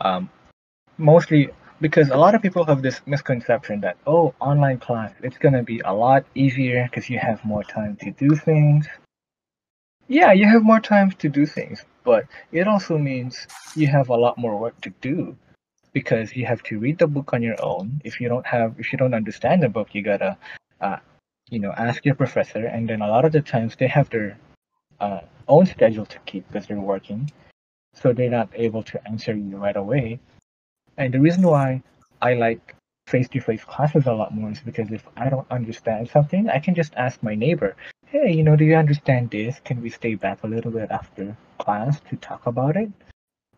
Um, 0.00 0.28
mostly 0.98 1.48
because 1.80 2.10
a 2.10 2.16
lot 2.16 2.34
of 2.34 2.42
people 2.42 2.64
have 2.64 2.82
this 2.82 3.00
misconception 3.06 3.80
that 3.82 3.96
oh, 4.06 4.34
online 4.40 4.78
class 4.78 5.12
it's 5.22 5.38
gonna 5.38 5.62
be 5.62 5.78
a 5.84 5.94
lot 5.94 6.24
easier 6.34 6.84
because 6.90 7.08
you 7.08 7.18
have 7.20 7.42
more 7.44 7.62
time 7.62 7.96
to 8.02 8.10
do 8.10 8.34
things. 8.34 8.86
Yeah, 10.08 10.32
you 10.32 10.46
have 10.46 10.62
more 10.62 10.80
time 10.80 11.10
to 11.12 11.28
do 11.28 11.46
things, 11.46 11.84
but 12.04 12.26
it 12.50 12.66
also 12.66 12.98
means 12.98 13.46
you 13.76 13.86
have 13.86 14.08
a 14.08 14.16
lot 14.16 14.38
more 14.38 14.58
work 14.58 14.80
to 14.80 14.90
do 15.00 15.36
because 15.92 16.34
you 16.34 16.46
have 16.46 16.62
to 16.64 16.78
read 16.78 16.98
the 16.98 17.06
book 17.06 17.32
on 17.32 17.42
your 17.42 17.62
own. 17.62 18.00
If 18.04 18.20
you 18.20 18.28
don't 18.28 18.46
have, 18.46 18.74
if 18.78 18.92
you 18.92 18.98
don't 18.98 19.14
understand 19.14 19.62
the 19.62 19.68
book, 19.68 19.94
you 19.94 20.02
gotta, 20.02 20.36
uh, 20.80 20.98
you 21.50 21.58
know, 21.58 21.72
ask 21.76 22.04
your 22.04 22.14
professor, 22.14 22.66
and 22.66 22.88
then 22.88 23.02
a 23.02 23.08
lot 23.08 23.24
of 23.24 23.32
the 23.32 23.42
times 23.42 23.76
they 23.76 23.88
have 23.88 24.08
their 24.10 24.38
uh, 25.00 25.20
own 25.46 25.66
schedule 25.66 26.06
to 26.06 26.18
keep 26.20 26.46
because 26.48 26.66
they're 26.66 26.80
working 26.80 27.30
so 27.94 28.12
they're 28.12 28.30
not 28.30 28.48
able 28.54 28.82
to 28.84 29.08
answer 29.08 29.34
you 29.34 29.56
right 29.56 29.76
away. 29.76 30.20
And 30.96 31.12
the 31.12 31.20
reason 31.20 31.42
why 31.42 31.82
I 32.22 32.34
like 32.34 32.74
face-to-face 33.06 33.64
classes 33.64 34.06
a 34.06 34.12
lot 34.12 34.34
more 34.34 34.50
is 34.50 34.60
because 34.60 34.90
if 34.90 35.06
I 35.16 35.30
don't 35.30 35.50
understand 35.50 36.08
something, 36.10 36.48
I 36.48 36.58
can 36.58 36.74
just 36.74 36.94
ask 36.94 37.22
my 37.22 37.34
neighbor, 37.34 37.76
"Hey, 38.10 38.32
you 38.32 38.42
know, 38.42 38.56
do 38.56 38.64
you 38.64 38.74
understand 38.74 39.30
this? 39.30 39.60
Can 39.60 39.82
we 39.82 39.90
stay 39.90 40.14
back 40.14 40.42
a 40.42 40.46
little 40.46 40.70
bit 40.70 40.90
after 40.90 41.36
class 41.58 42.00
to 42.08 42.16
talk 42.16 42.46
about 42.46 42.74
it? 42.74 42.90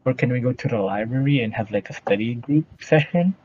Or 0.04 0.12
can 0.12 0.32
we 0.32 0.40
go 0.40 0.52
to 0.52 0.68
the 0.68 0.78
library 0.78 1.40
and 1.40 1.54
have 1.54 1.70
like 1.70 1.88
a 1.88 1.92
study 1.92 2.34
group 2.34 2.66
session?" 2.82 3.36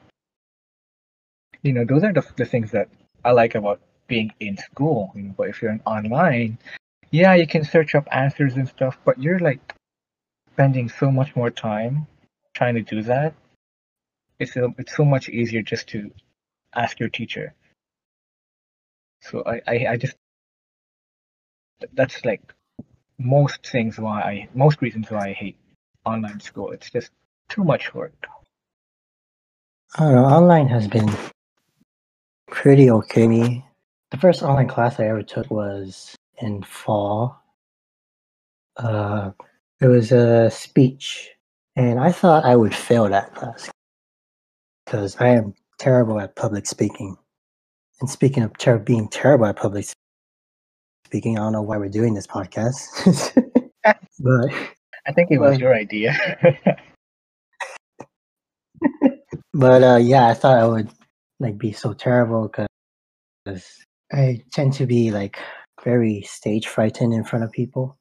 You 1.61 1.73
know, 1.73 1.85
those 1.85 2.03
are 2.03 2.11
the, 2.11 2.25
the 2.37 2.45
things 2.45 2.71
that 2.71 2.89
I 3.23 3.31
like 3.33 3.53
about 3.53 3.81
being 4.07 4.31
in 4.39 4.57
school. 4.57 5.11
You 5.13 5.21
know, 5.23 5.35
but 5.37 5.49
if 5.49 5.61
you're 5.61 5.79
online, 5.85 6.57
yeah, 7.11 7.35
you 7.35 7.45
can 7.45 7.63
search 7.63 7.93
up 7.93 8.07
answers 8.11 8.55
and 8.55 8.67
stuff, 8.67 8.97
but 9.05 9.21
you're 9.21 9.39
like 9.39 9.75
spending 10.53 10.89
so 10.89 11.11
much 11.11 11.35
more 11.35 11.51
time 11.51 12.07
trying 12.55 12.75
to 12.75 12.81
do 12.81 13.03
that. 13.03 13.35
It's 14.39 14.53
so, 14.53 14.73
it's 14.79 14.95
so 14.95 15.05
much 15.05 15.29
easier 15.29 15.61
just 15.61 15.87
to 15.89 16.11
ask 16.73 16.99
your 16.99 17.09
teacher. 17.09 17.53
So 19.21 19.43
I, 19.45 19.61
I, 19.67 19.87
I 19.91 19.97
just 19.97 20.15
that's 21.93 22.23
like 22.25 22.53
most 23.17 23.65
things 23.65 23.97
why 23.97 24.21
I 24.21 24.49
most 24.53 24.81
reasons 24.81 25.09
why 25.09 25.29
I 25.29 25.33
hate 25.33 25.57
online 26.05 26.39
school. 26.39 26.71
It's 26.71 26.89
just 26.89 27.11
too 27.49 27.63
much 27.63 27.93
work. 27.93 28.13
I 29.97 30.03
don't 30.05 30.15
know. 30.15 30.25
Online 30.25 30.67
has 30.67 30.87
been 30.87 31.09
pretty 32.49 32.89
okay. 32.89 33.27
Me, 33.27 33.65
The 34.11 34.17
first 34.17 34.43
online 34.43 34.67
class 34.67 34.99
I 34.99 35.07
ever 35.07 35.23
took 35.23 35.49
was 35.49 36.15
in 36.39 36.63
fall. 36.63 37.41
Uh, 38.77 39.31
it 39.79 39.87
was 39.87 40.11
a 40.11 40.51
speech, 40.51 41.29
and 41.75 41.99
I 41.99 42.11
thought 42.11 42.45
I 42.45 42.55
would 42.55 42.75
fail 42.75 43.07
that 43.09 43.33
class 43.35 43.69
because 44.85 45.15
I 45.19 45.29
am 45.29 45.53
terrible 45.79 46.19
at 46.19 46.35
public 46.35 46.65
speaking. 46.65 47.17
And 48.01 48.09
speaking 48.09 48.43
of 48.43 48.57
ter- 48.57 48.77
being 48.77 49.07
terrible 49.07 49.45
at 49.45 49.55
public 49.55 49.85
speaking, 51.15 51.39
I 51.39 51.43
don't 51.43 51.53
know 51.53 51.61
why 51.61 51.77
we're 51.77 51.87
doing 51.87 52.13
this 52.13 52.27
podcast, 52.27 52.91
but 54.19 54.49
I 55.07 55.13
think 55.13 55.31
it 55.31 55.39
was 55.39 55.51
Well- 55.51 55.59
your 55.61 55.73
idea. 55.73 56.11
but 59.53 59.81
uh, 59.81 59.95
yeah, 59.95 60.27
I 60.27 60.33
thought 60.33 60.57
I 60.57 60.67
would 60.67 60.89
like 61.39 61.57
be 61.57 61.71
so 61.71 61.93
terrible 61.93 62.49
because 62.49 62.67
I 64.11 64.41
tend 64.51 64.73
to 64.73 64.85
be 64.85 65.09
like 65.09 65.39
very 65.85 66.21
stage 66.23 66.67
frightened 66.67 67.13
in 67.13 67.23
front 67.23 67.45
of 67.45 67.51
people. 67.53 67.97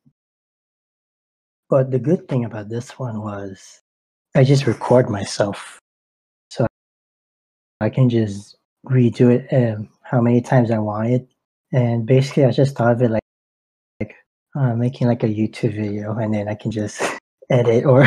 But 1.70 1.92
the 1.92 2.00
good 2.00 2.26
thing 2.28 2.44
about 2.44 2.68
this 2.68 2.98
one 2.98 3.22
was 3.22 3.80
I 4.34 4.42
just 4.42 4.66
record 4.66 5.08
myself, 5.08 5.78
so 6.50 6.66
I 7.80 7.90
can 7.90 8.10
just 8.10 8.56
redo 8.86 9.30
it 9.30 9.46
um, 9.54 9.88
how 10.02 10.20
many 10.20 10.40
times 10.40 10.72
I 10.72 10.80
wanted. 10.80 11.28
And 11.74 12.06
basically, 12.06 12.44
I 12.44 12.50
just 12.50 12.76
thought 12.76 12.92
of 12.92 13.02
it 13.02 13.10
like 13.10 13.22
like 14.00 14.14
uh, 14.56 14.74
making 14.74 15.08
like 15.08 15.22
a 15.24 15.28
YouTube 15.28 15.74
video, 15.74 16.16
and 16.16 16.32
then 16.32 16.48
I 16.48 16.54
can 16.54 16.70
just 16.70 17.02
edit 17.50 17.84
or 17.84 18.06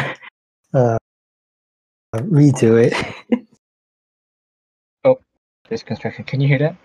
uh, 0.74 0.98
redo 2.16 2.82
it. 2.82 2.94
this 5.70 5.84
construction. 5.84 6.24
Can 6.24 6.40
you 6.40 6.48
hear 6.48 6.60
that? 6.60 6.76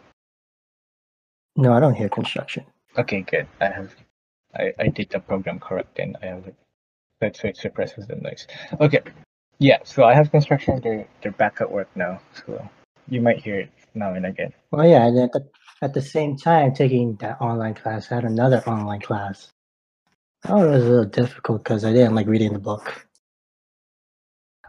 no, 1.57 1.73
I 1.73 1.81
don't 1.81 1.95
hear 1.95 2.09
construction. 2.09 2.65
Okay, 2.97 3.23
good. 3.23 3.47
I 3.61 3.67
have 3.67 3.95
I, 4.55 4.73
I 4.79 4.89
did 4.89 5.11
the 5.11 5.21
program 5.21 5.59
correct 5.59 5.99
and 5.99 6.17
I 6.23 6.27
have 6.27 6.47
it 6.47 6.55
that's 7.21 7.41
so 7.41 7.49
it 7.49 7.57
suppresses 7.57 8.07
the 8.07 8.17
noise. 8.17 8.47
Okay. 8.81 9.01
Yeah, 9.59 9.79
so 9.85 10.05
I 10.05 10.15
have 10.15 10.31
construction, 10.31 10.81
they're 10.83 11.07
they're 11.23 11.33
back 11.33 11.61
at 11.61 11.71
work 11.71 11.89
now. 11.95 12.21
So 12.35 12.69
you 13.09 13.21
might 13.21 13.39
hear 13.39 13.61
it 13.61 13.71
now 13.95 14.15
and 14.15 14.27
again. 14.27 14.53
Well, 14.71 14.87
yeah, 14.87 15.07
and 15.07 15.19
at 15.19 15.33
the, 15.33 15.47
at 15.83 15.93
the 15.93 16.01
same 16.01 16.37
time, 16.37 16.73
taking 16.73 17.17
that 17.17 17.41
online 17.41 17.75
class, 17.75 18.11
I 18.11 18.15
had 18.15 18.25
another 18.25 18.62
online 18.69 19.01
class. 19.01 19.51
Oh, 20.49 20.65
it 20.65 20.71
was 20.71 20.85
a 20.85 20.89
little 20.89 21.05
difficult 21.05 21.65
because 21.65 21.85
I 21.85 21.93
didn't 21.93 22.15
like 22.15 22.29
reading 22.29 22.53
the 22.53 22.61
book. 22.61 23.07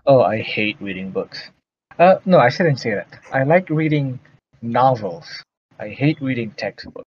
Oh, 0.07 0.21
I 0.21 0.41
hate 0.41 0.77
reading 0.81 1.11
books. 1.11 1.51
Uh 1.99 2.15
no, 2.25 2.39
I 2.39 2.49
shouldn't 2.49 2.79
say 2.79 2.95
that. 2.95 3.07
I 3.31 3.43
like 3.43 3.69
reading 3.69 4.19
novels. 4.61 5.43
I 5.79 5.89
hate 5.89 6.19
reading 6.19 6.51
textbooks. 6.51 7.07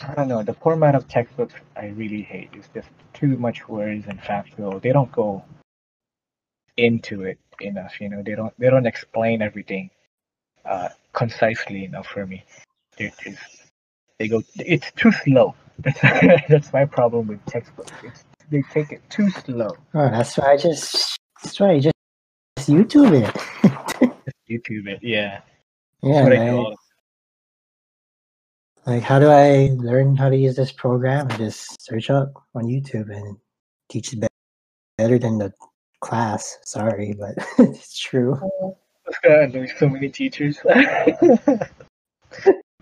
I 0.00 0.14
don't 0.14 0.28
know, 0.28 0.44
the 0.44 0.54
format 0.54 0.94
of 0.94 1.08
textbooks 1.08 1.54
I 1.76 1.86
really 1.86 2.22
hate. 2.22 2.50
It's 2.52 2.68
just 2.72 2.88
too 3.12 3.36
much 3.36 3.68
words 3.68 4.06
and 4.06 4.22
factual. 4.22 4.78
They 4.78 4.92
don't 4.92 5.10
go 5.10 5.44
into 6.76 7.24
it 7.24 7.38
enough, 7.60 8.00
you 8.00 8.08
know. 8.08 8.22
They 8.22 8.36
don't 8.36 8.54
they 8.58 8.70
don't 8.70 8.86
explain 8.86 9.42
everything 9.42 9.90
uh 10.68 10.88
concisely 11.12 11.84
enough 11.84 12.06
for 12.06 12.26
me. 12.26 12.44
They're 12.96 13.12
they 14.18 14.28
go 14.28 14.42
it's 14.56 14.90
too 14.92 15.12
slow. 15.12 15.54
That's 15.78 16.00
that's 16.48 16.72
my 16.72 16.84
problem 16.84 17.28
with 17.28 17.44
textbooks. 17.46 17.92
It's, 18.02 18.24
they 18.50 18.62
take 18.72 18.92
it 18.92 19.02
too 19.10 19.30
slow. 19.30 19.70
Oh, 19.94 20.08
that's 20.10 20.36
why 20.38 20.52
I 20.52 20.56
just, 20.56 21.18
that's 21.42 21.60
why 21.60 21.72
I 21.72 21.80
just, 21.80 21.94
just 22.56 22.70
YouTube 22.70 23.12
it. 23.12 23.34
YouTube 24.50 24.88
it, 24.88 25.00
yeah. 25.02 25.40
yeah, 26.02 26.12
That's 26.12 26.24
what 26.24 26.32
I 26.32 26.36
man. 26.38 26.54
do 26.54 26.74
like 28.88 29.02
how 29.02 29.18
do 29.18 29.28
I 29.28 29.68
learn 29.76 30.16
how 30.16 30.30
to 30.30 30.36
use 30.36 30.56
this 30.56 30.72
program? 30.72 31.28
I 31.30 31.36
just 31.36 31.76
search 31.82 32.08
up 32.08 32.32
on 32.54 32.64
YouTube 32.64 33.14
and 33.14 33.36
teach 33.90 34.12
be- 34.18 34.26
better 34.96 35.18
than 35.18 35.36
the 35.36 35.52
class. 36.00 36.56
Sorry, 36.64 37.14
but 37.18 37.34
it's 37.58 37.98
true. 37.98 38.40
I 39.24 39.46
know 39.46 39.66
so 39.78 39.88
many 39.88 40.08
teachers. 40.08 40.58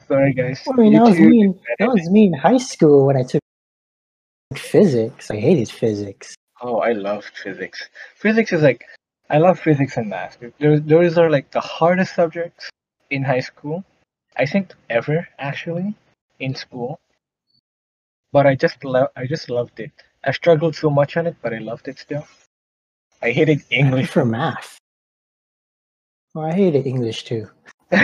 Sorry, 0.08 0.32
guys. 0.34 0.62
I 0.68 0.72
mean, 0.76 0.92
that 0.94 1.02
was 1.02 1.16
YouTube 1.16 1.30
me. 1.30 1.42
In, 1.42 1.58
that 1.78 1.88
was 1.88 2.10
me 2.10 2.26
in 2.26 2.32
high 2.32 2.58
school 2.58 3.06
when 3.06 3.16
I 3.16 3.22
took 3.24 3.42
physics. 4.54 5.30
I 5.30 5.36
hated 5.36 5.68
physics. 5.68 6.34
Oh, 6.62 6.78
I 6.78 6.92
loved 6.92 7.36
physics. 7.36 7.88
Physics 8.14 8.52
is 8.52 8.62
like, 8.62 8.84
I 9.30 9.38
love 9.38 9.58
physics 9.58 9.96
and 9.96 10.08
math. 10.08 10.38
Those, 10.60 10.82
those 10.82 11.18
are 11.18 11.28
like 11.28 11.50
the 11.50 11.60
hardest 11.60 12.14
subjects 12.14 12.70
in 13.10 13.24
high 13.24 13.40
school. 13.40 13.84
I 14.36 14.46
think 14.46 14.74
ever 14.90 15.26
actually 15.38 15.94
in 16.38 16.54
school. 16.54 17.00
But 18.32 18.46
I 18.46 18.54
just 18.54 18.84
love, 18.84 19.08
I 19.16 19.26
just 19.26 19.50
loved 19.50 19.80
it. 19.80 19.90
I 20.24 20.30
struggled 20.32 20.76
so 20.76 20.90
much 20.90 21.16
on 21.16 21.26
it, 21.26 21.36
but 21.42 21.52
I 21.54 21.58
loved 21.58 21.88
it 21.88 21.98
still. 21.98 22.26
I 23.22 23.30
hated 23.30 23.62
English. 23.70 24.06
prefer 24.06 24.24
math. 24.24 24.78
Well, 26.36 26.44
I 26.44 26.52
hated 26.52 26.86
English 26.86 27.24
too. 27.24 27.48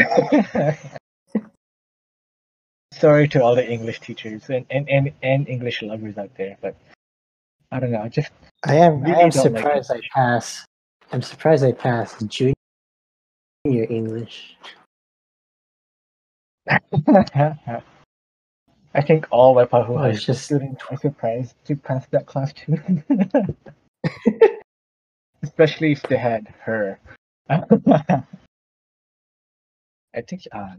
sorry 2.94 3.28
to 3.28 3.42
all 3.44 3.54
the 3.54 3.70
English 3.70 4.00
teachers 4.00 4.48
and, 4.48 4.64
and, 4.70 4.88
and, 4.88 5.12
and 5.22 5.46
English 5.46 5.82
lovers 5.82 6.16
out 6.16 6.30
there, 6.38 6.56
but 6.62 6.74
I 7.70 7.78
don't 7.78 7.90
know. 7.90 8.00
I 8.00 8.08
just 8.08 8.30
I 8.64 8.76
am. 8.76 9.02
Really 9.02 9.16
I 9.16 9.20
am 9.24 9.28
don't 9.28 9.52
like 9.52 9.60
surprised 9.62 9.90
I 9.90 9.94
English. 9.96 10.08
pass. 10.14 10.64
I'm 11.12 11.20
surprised 11.20 11.62
I 11.62 11.72
passed 11.72 12.26
junior 12.26 12.54
English. 13.66 14.56
I 16.70 16.80
think 19.02 19.26
all 19.30 19.54
Waipahu 19.54 19.90
Oh, 19.90 19.98
High 19.98 20.12
School 20.14 20.24
just- 20.34 20.44
students 20.46 20.82
are 20.90 20.96
surprised 20.96 21.54
to 21.66 21.76
pass 21.76 22.06
that 22.12 22.24
class 22.24 22.54
too. 22.54 22.78
Especially 25.42 25.92
if 25.92 26.02
they 26.04 26.16
had 26.16 26.48
her. 26.60 26.98
I 27.50 27.62
think 30.26 30.42
I. 30.52 30.74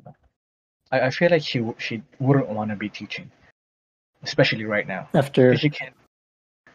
I, 0.91 0.99
I 1.07 1.09
feel 1.09 1.29
like 1.31 1.43
she 1.43 1.59
w- 1.59 1.75
she 1.79 2.01
wouldn't 2.19 2.49
want 2.49 2.69
to 2.69 2.75
be 2.75 2.89
teaching, 2.89 3.31
especially 4.23 4.65
right 4.65 4.87
now. 4.87 5.07
After 5.13 5.51
'Cause 5.51 5.59
She 5.61 5.69
can. 5.69 5.91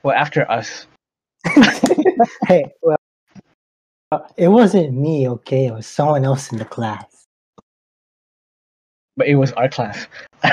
Well, 0.02 0.16
after 0.16 0.48
us, 0.50 0.86
hey, 2.46 2.64
well, 2.82 2.96
uh, 4.12 4.20
it 4.36 4.48
wasn't 4.48 4.92
me. 4.92 5.28
Okay, 5.28 5.66
it 5.66 5.72
was 5.74 5.86
someone 5.86 6.24
else 6.24 6.52
in 6.52 6.58
the 6.58 6.64
class. 6.64 7.24
but 9.16 9.26
it 9.26 9.34
was 9.34 9.52
our 9.52 9.68
class. 9.68 10.06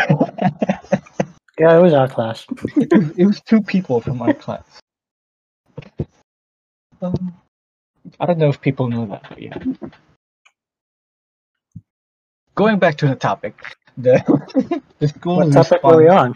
Yeah, 1.57 1.77
it 1.77 1.81
was 1.81 1.93
our 1.93 2.09
class. 2.09 2.45
it, 2.75 2.91
was, 2.91 3.09
it 3.17 3.25
was 3.25 3.39
two 3.39 3.61
people 3.61 4.01
from 4.01 4.21
our 4.21 4.33
class. 4.33 4.65
Um, 7.01 7.33
I 8.19 8.25
don't 8.25 8.37
know 8.37 8.49
if 8.49 8.61
people 8.61 8.89
know 8.89 9.05
that, 9.07 9.23
but 9.29 9.41
yeah. 9.41 9.57
Going 12.55 12.79
back 12.79 12.97
to 12.97 13.07
the 13.07 13.15
topic, 13.15 13.55
the 13.97 14.23
the 14.99 15.07
school's 15.07 15.45
What 15.45 15.53
topic 15.53 15.83
were 15.83 15.97
we 15.97 16.05
response, 16.05 16.35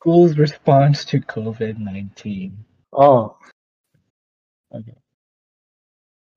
school's 0.00 0.38
response 0.38 1.04
to 1.06 1.20
COVID 1.20 1.78
nineteen. 1.78 2.64
Oh, 2.92 3.36
Okay. 4.74 4.94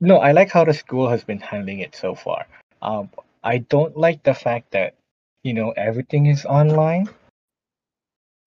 No, 0.02 0.18
I 0.18 0.32
like 0.32 0.50
how 0.52 0.66
the 0.66 0.74
school 0.74 1.08
has 1.10 1.24
been 1.24 1.40
handling 1.40 1.80
it 1.80 1.96
so 1.96 2.16
far. 2.16 2.46
Um, 2.82 3.10
I 3.44 3.60
don't 3.60 3.96
like 3.96 4.24
the 4.24 4.34
fact 4.34 4.72
that 4.72 4.96
you 5.44 5.54
know 5.54 5.72
everything 5.72 6.26
is 6.28 6.46
online, 6.46 7.08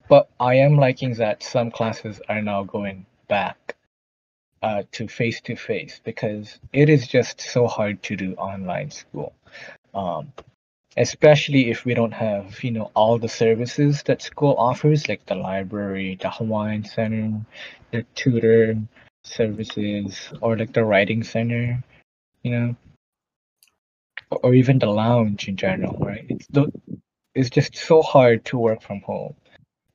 but 0.09 0.29
I 0.41 0.57
am 0.57 0.77
liking 0.77 1.15
that 1.15 1.43
some 1.43 1.71
classes 1.71 2.21
are 2.29 2.43
now 2.43 2.65
going 2.65 3.07
back 3.29 3.77
uh, 4.67 4.83
to 4.91 5.07
face 5.07 5.41
to 5.41 5.55
face 5.55 6.01
because 6.03 6.59
it 6.73 6.89
is 6.89 7.07
just 7.07 7.41
so 7.41 7.69
hard 7.69 8.03
to 8.03 8.17
do 8.17 8.35
online 8.35 8.91
school, 8.91 9.33
um, 9.95 10.33
especially 10.97 11.71
if 11.71 11.85
we 11.85 11.95
don't 11.95 12.15
have 12.27 12.65
you 12.65 12.73
know 12.73 12.91
all 12.95 13.17
the 13.17 13.29
services 13.29 14.03
that 14.07 14.21
school 14.23 14.57
offers, 14.59 15.09
like 15.09 15.25
the 15.27 15.37
library, 15.37 16.19
the 16.21 16.29
Hawaiian 16.29 16.85
Center, 16.85 17.47
the 17.93 18.03
tutor 18.17 18.77
services, 19.23 20.33
or 20.41 20.57
like 20.57 20.73
the 20.73 20.85
writing 20.85 21.23
center, 21.23 21.81
you 22.43 22.51
know, 22.51 22.77
or, 24.33 24.53
even 24.53 24.81
the 24.81 24.87
lounge 24.87 25.47
in 25.47 25.57
general, 25.57 25.97
right? 26.01 26.27
It's 26.29 26.47
the, 26.49 26.73
it's 27.37 27.51
just 27.51 27.77
so 27.77 28.03
hard 28.03 28.45
to 28.47 28.59
work 28.59 28.83
from 28.83 29.01
home 29.03 29.37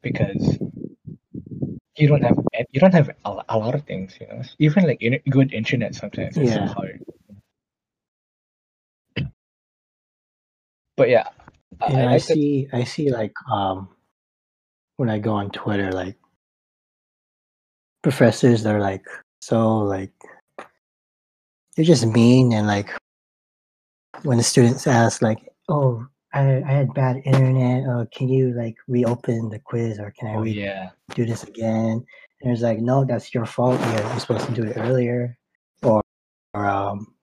because 0.01 0.58
you 2.01 2.08
don't 2.08 2.24
have 2.24 2.38
you 2.72 2.79
don't 2.81 2.93
have 2.93 3.10
a, 3.25 3.43
a 3.50 3.58
lot 3.58 3.75
of 3.75 3.84
things, 3.86 4.17
you 4.20 4.27
know. 4.27 4.41
Even 4.60 4.86
like 4.86 5.01
in, 5.01 5.20
good 5.29 5.53
internet 5.53 5.96
sometimes 5.96 6.36
so 6.36 6.41
Yeah. 6.41 6.67
hard. 6.67 7.03
But 10.98 11.10
yeah, 11.10 11.29
I, 11.81 11.86
and 11.88 12.10
I 12.10 12.13
I, 12.13 12.17
that- 12.17 12.22
see. 12.22 12.67
I 12.74 12.84
see. 12.84 13.12
Like, 13.12 13.34
um, 13.51 13.89
when 14.98 15.10
I 15.10 15.20
go 15.20 15.34
on 15.34 15.51
Twitter, 15.51 15.91
like 15.91 16.18
professors, 18.03 18.64
they're 18.64 18.81
like 18.81 19.05
so 19.42 19.79
like 19.79 20.11
they're 21.75 21.85
just 21.85 22.05
mean 22.07 22.53
and 22.53 22.68
like 22.68 22.90
when 24.24 24.37
the 24.37 24.44
students 24.44 24.87
ask 24.87 25.22
like, 25.22 25.40
"Oh, 25.70 26.07
I, 26.33 26.63
I 26.63 26.72
had 26.72 26.94
bad 26.94 27.22
internet. 27.25 27.87
Uh, 27.87 28.05
can 28.11 28.29
you 28.29 28.53
like 28.53 28.75
reopen 28.87 29.50
the 29.50 29.59
quiz 29.59 30.00
or 30.00 30.11
can 30.17 30.29
I 30.29 30.35
Oh 30.35 30.41
re- 30.41 30.51
yeah, 30.51 30.89
do 31.15 31.25
this 31.25 31.44
again?" 31.44 32.05
And 32.41 32.51
it's 32.51 32.61
like, 32.61 32.79
"No, 32.79 33.03
that's 33.03 33.33
your 33.33 33.46
fault. 33.46 33.79
You're, 33.79 34.07
you're 34.07 34.20
supposed 34.20 34.46
to 34.48 34.53
do 34.53 34.63
it 34.63 34.77
earlier." 34.77 35.37
Or, 35.83 36.01
or 36.53 36.65
um, 36.65 37.13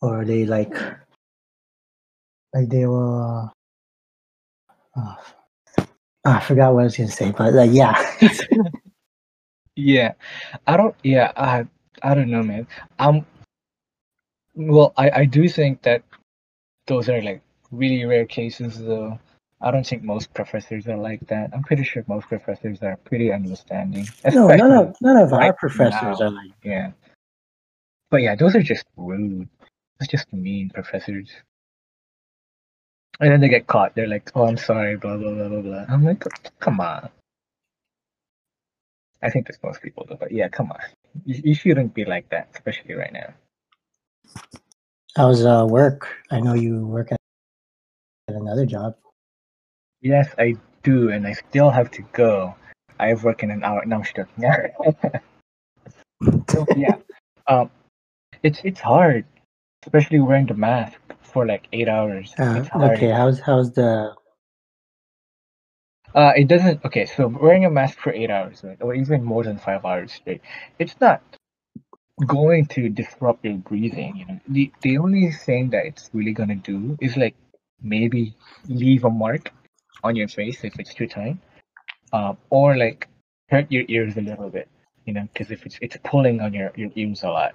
or 0.00 0.24
they 0.24 0.44
like, 0.44 0.74
like 2.54 2.68
they 2.68 2.86
will. 2.86 3.50
Uh, 4.96 5.00
oh, 5.00 5.16
I 6.24 6.40
forgot 6.40 6.74
what 6.74 6.80
I 6.80 6.84
was 6.84 6.96
gonna 6.96 7.10
say, 7.10 7.30
but 7.30 7.54
like, 7.54 7.70
yeah, 7.72 7.94
yeah. 9.76 10.12
I 10.66 10.76
don't. 10.76 10.96
Yeah, 11.04 11.32
I 11.36 11.66
I 12.02 12.14
don't 12.14 12.30
know, 12.30 12.42
man. 12.42 12.66
Um, 12.98 13.24
well, 14.56 14.92
I 14.96 15.10
I 15.10 15.24
do 15.26 15.48
think 15.48 15.82
that 15.82 16.02
those 16.86 17.08
are 17.08 17.22
like 17.22 17.42
really 17.70 18.04
rare 18.04 18.26
cases, 18.26 18.78
though. 18.78 19.18
I 19.60 19.70
don't 19.70 19.86
think 19.86 20.02
most 20.02 20.34
professors 20.34 20.86
are 20.86 20.98
like 20.98 21.20
that. 21.28 21.50
I'm 21.54 21.62
pretty 21.62 21.82
sure 21.82 22.04
most 22.08 22.28
professors 22.28 22.82
are 22.82 22.96
pretty 23.04 23.32
understanding. 23.32 24.06
no, 24.32 24.48
none 24.48 24.72
of 24.72 24.96
none 25.00 25.16
of 25.16 25.32
right 25.32 25.46
our 25.46 25.52
professors 25.54 26.20
now. 26.20 26.26
are 26.26 26.30
like. 26.30 26.50
Yeah. 26.62 26.92
But 28.10 28.22
yeah, 28.22 28.34
those 28.34 28.54
are 28.54 28.62
just 28.62 28.84
rude. 28.96 29.48
It's 30.00 30.10
just 30.10 30.30
mean 30.32 30.70
professors. 30.70 31.30
And 33.18 33.32
then 33.32 33.40
they 33.40 33.48
get 33.48 33.66
caught. 33.66 33.94
They're 33.94 34.06
like, 34.06 34.30
"Oh, 34.34 34.46
I'm 34.46 34.58
sorry," 34.58 34.96
blah 34.96 35.16
blah 35.16 35.32
blah 35.32 35.48
blah 35.48 35.62
blah. 35.62 35.84
I'm 35.88 36.04
like, 36.04 36.22
"Come 36.60 36.80
on." 36.80 37.08
I 39.22 39.30
think 39.30 39.46
that's 39.46 39.58
most 39.62 39.80
people 39.80 40.04
do, 40.06 40.16
but 40.20 40.30
yeah, 40.30 40.48
come 40.48 40.70
on. 40.70 40.78
You, 41.24 41.40
you 41.44 41.54
shouldn't 41.54 41.94
be 41.94 42.04
like 42.04 42.28
that, 42.28 42.48
especially 42.54 42.94
right 42.94 43.12
now. 43.12 43.32
How's 45.16 45.44
uh, 45.46 45.66
work? 45.66 46.08
I 46.30 46.40
know 46.40 46.52
you 46.52 46.86
work 46.86 47.10
at 47.10 47.15
another 48.46 48.66
job. 48.66 48.94
Yes, 50.00 50.28
I 50.38 50.54
do, 50.82 51.10
and 51.10 51.26
I 51.26 51.32
still 51.32 51.70
have 51.70 51.90
to 51.92 52.02
go. 52.12 52.54
I 52.98 53.08
have 53.08 53.24
work 53.24 53.42
in 53.42 53.50
an 53.50 53.64
hour. 53.64 53.84
No, 53.84 53.96
I'm 53.96 54.04
so 56.48 56.66
yeah, 56.76 56.96
um, 57.48 57.70
it's 58.42 58.60
it's 58.64 58.80
hard, 58.80 59.24
especially 59.84 60.20
wearing 60.20 60.46
the 60.46 60.54
mask 60.54 60.98
for 61.20 61.46
like 61.46 61.68
eight 61.72 61.88
hours. 61.88 62.34
Uh, 62.38 62.64
okay, 62.74 63.10
how's 63.10 63.40
how's 63.40 63.72
the 63.72 64.14
Uh, 66.14 66.32
it 66.34 66.48
doesn't. 66.48 66.82
Okay, 66.84 67.04
so 67.04 67.28
wearing 67.28 67.66
a 67.66 67.70
mask 67.70 67.98
for 67.98 68.12
eight 68.12 68.30
hours, 68.30 68.62
right, 68.64 68.78
or 68.80 68.94
even 68.94 69.22
more 69.22 69.44
than 69.44 69.58
five 69.58 69.84
hours 69.84 70.12
straight, 70.12 70.40
it's 70.78 70.98
not 70.98 71.20
going 72.26 72.66
to 72.66 72.88
disrupt 72.88 73.44
your 73.44 73.58
breathing. 73.58 74.16
You 74.16 74.26
know, 74.26 74.40
the 74.48 74.72
the 74.80 74.98
only 74.98 75.30
thing 75.30 75.70
that 75.70 75.84
it's 75.84 76.08
really 76.14 76.32
gonna 76.32 76.56
do 76.56 76.96
is 77.00 77.16
like 77.16 77.34
maybe 77.82 78.34
leave 78.68 79.04
a 79.04 79.10
mark 79.10 79.52
on 80.04 80.16
your 80.16 80.28
face 80.28 80.64
if 80.64 80.78
it's 80.78 80.94
too 80.94 81.06
tight, 81.06 81.36
um, 82.12 82.36
or 82.50 82.76
like 82.76 83.08
hurt 83.48 83.70
your 83.70 83.84
ears 83.88 84.16
a 84.16 84.20
little 84.20 84.50
bit. 84.50 84.68
You 85.04 85.12
know, 85.14 85.28
because 85.32 85.50
if 85.50 85.64
it's 85.66 85.78
it's 85.80 85.96
pulling 86.04 86.40
on 86.40 86.52
your 86.52 86.72
your 86.76 86.90
ears 86.96 87.22
a 87.22 87.28
lot. 87.28 87.54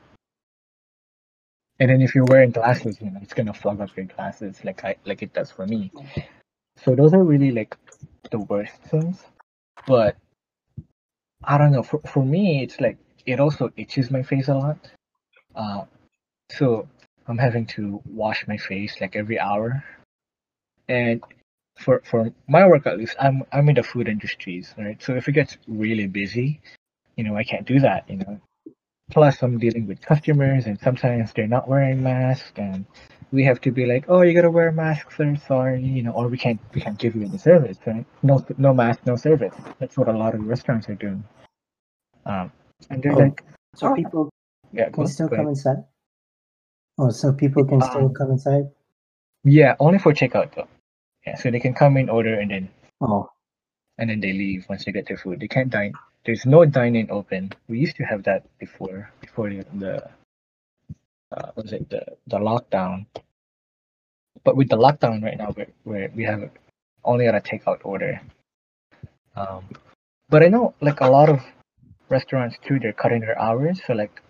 And 1.80 1.90
then 1.90 2.02
if 2.02 2.14
you're 2.14 2.26
wearing 2.26 2.52
glasses, 2.52 3.02
you 3.02 3.10
know, 3.10 3.20
it's 3.22 3.34
gonna 3.34 3.54
fog 3.54 3.82
up 3.82 3.96
your 3.98 4.06
glasses 4.06 4.64
like 4.64 4.84
I 4.84 4.96
like 5.06 5.22
it 5.24 5.34
does 5.34 5.52
for 5.52 5.66
me. 5.66 5.92
So 6.78 6.96
those 6.96 7.14
are 7.14 7.24
really 7.24 7.52
like 7.52 7.76
the 8.30 8.40
worst 8.40 8.76
things. 8.84 9.24
But 9.88 10.16
I 11.44 11.58
don't 11.58 11.72
know. 11.72 11.84
For 11.84 12.00
for 12.08 12.24
me, 12.24 12.64
it's 12.64 12.80
like 12.80 12.98
it 13.26 13.40
also 13.40 13.72
itches 13.78 14.12
my 14.12 14.24
face 14.24 14.48
a 14.48 14.54
lot. 14.54 14.78
Uh, 15.56 15.86
so 16.52 16.88
I'm 17.28 17.38
having 17.38 17.66
to 17.68 18.02
wash 18.06 18.48
my 18.48 18.58
face 18.58 19.00
like 19.02 19.16
every 19.16 19.40
hour. 19.40 19.84
And 20.92 21.24
for 21.80 22.02
for 22.04 22.34
my 22.48 22.68
work 22.68 22.86
at 22.86 22.98
least, 22.98 23.16
I'm 23.20 23.44
I'm 23.54 23.70
in 23.70 23.76
the 23.76 23.84
food 23.84 24.08
industries, 24.10 24.76
right? 24.78 25.02
So 25.02 25.16
if 25.16 25.28
it 25.30 25.32
gets 25.32 25.58
really 25.68 26.08
busy, 26.08 26.60
you 27.16 27.24
know, 27.24 27.36
I 27.38 27.44
can't 27.44 27.66
do 27.66 27.80
that. 27.80 28.10
You 28.10 28.18
know. 28.18 28.42
Plus, 29.12 29.42
I'm 29.44 29.58
dealing 29.58 29.88
with 29.88 30.02
customers, 30.02 30.68
and 30.68 30.80
sometimes 30.80 31.34
they're 31.34 31.48
not 31.58 31.68
wearing 31.68 32.04
masks, 32.04 32.52
and 32.58 32.86
we 33.32 33.44
have 33.46 33.60
to 33.62 33.72
be 33.72 33.86
like, 33.86 34.06
"Oh, 34.10 34.22
you 34.22 34.34
gotta 34.34 34.52
wear 34.52 34.72
masks, 34.72 35.18
mask, 35.20 35.42
sir. 35.42 35.48
Sorry, 35.48 35.82
you 35.84 36.04
know, 36.04 36.12
or 36.12 36.28
we 36.28 36.38
can't 36.38 36.60
we 36.76 36.82
can't 36.82 36.98
give 36.98 37.16
you 37.16 37.24
any 37.24 37.38
service, 37.38 37.78
right? 37.86 38.06
No 38.24 38.46
no 38.58 38.74
mask, 38.74 39.00
no 39.06 39.16
service. 39.16 39.56
That's 39.80 39.98
what 39.98 40.08
a 40.10 40.18
lot 40.24 40.34
of 40.36 40.46
restaurants 40.48 40.90
are 40.90 40.96
doing. 40.96 41.24
Um, 42.26 42.52
and 42.90 43.02
they're 43.02 43.14
Oh. 43.14 43.20
like, 43.26 43.44
so 43.76 43.88
Oh. 43.88 43.96
people 43.96 44.30
yeah, 44.74 44.90
can 44.90 45.08
still 45.08 45.30
come 45.30 45.48
inside? 45.48 45.84
Oh, 46.98 47.10
so 47.10 47.34
people 47.34 47.66
can 47.66 47.82
still 47.82 48.08
Um, 48.08 48.14
come 48.14 48.32
inside? 48.32 48.66
yeah, 49.44 49.76
only 49.80 50.00
for 50.00 50.14
takeout 50.14 50.54
though. 50.56 50.68
Yeah, 51.26 51.36
so 51.36 51.52
they 51.52 51.60
can 51.60 51.74
come 51.74 51.98
in, 51.98 52.10
order, 52.10 52.40
and 52.40 52.52
then 52.52 52.70
Oh, 53.02 53.30
and 53.98 54.10
then 54.10 54.20
they 54.20 54.34
leave 54.34 54.66
once 54.70 54.86
they 54.86 54.92
get 54.92 55.08
their 55.08 55.18
food. 55.18 55.40
They 55.40 55.48
can't 55.48 55.70
dine. 55.70 55.94
There's 56.26 56.46
no 56.46 56.66
dining 56.66 57.10
open. 57.12 57.54
We 57.68 57.80
used 57.80 57.96
to 57.98 58.04
have 58.04 58.24
that 58.24 58.46
before 58.60 59.12
before 59.22 59.50
the, 59.50 59.66
the 59.74 60.10
uh, 61.32 61.52
was 61.56 61.74
it 61.74 61.90
the 61.90 62.06
the 62.28 62.38
lockdown. 62.38 63.06
But 64.44 64.56
with 64.56 64.70
the 64.70 64.78
lockdown 64.78 65.24
right 65.24 65.38
now, 65.38 65.52
where 65.52 65.68
where 65.84 66.12
we 66.16 66.24
have 66.26 66.50
only 67.04 67.28
on 67.28 67.36
a 67.36 67.42
takeout 67.42 67.82
order. 67.84 68.22
Um, 69.36 69.66
but 70.30 70.44
I 70.44 70.48
know 70.48 70.76
like 70.82 71.02
a 71.02 71.10
lot 71.10 71.30
of 71.30 71.42
restaurants 72.10 72.58
too, 72.66 72.80
they're 72.80 72.94
cutting 72.94 73.22
their 73.22 73.40
hours. 73.40 73.82
So 73.86 73.94
like 73.94 74.22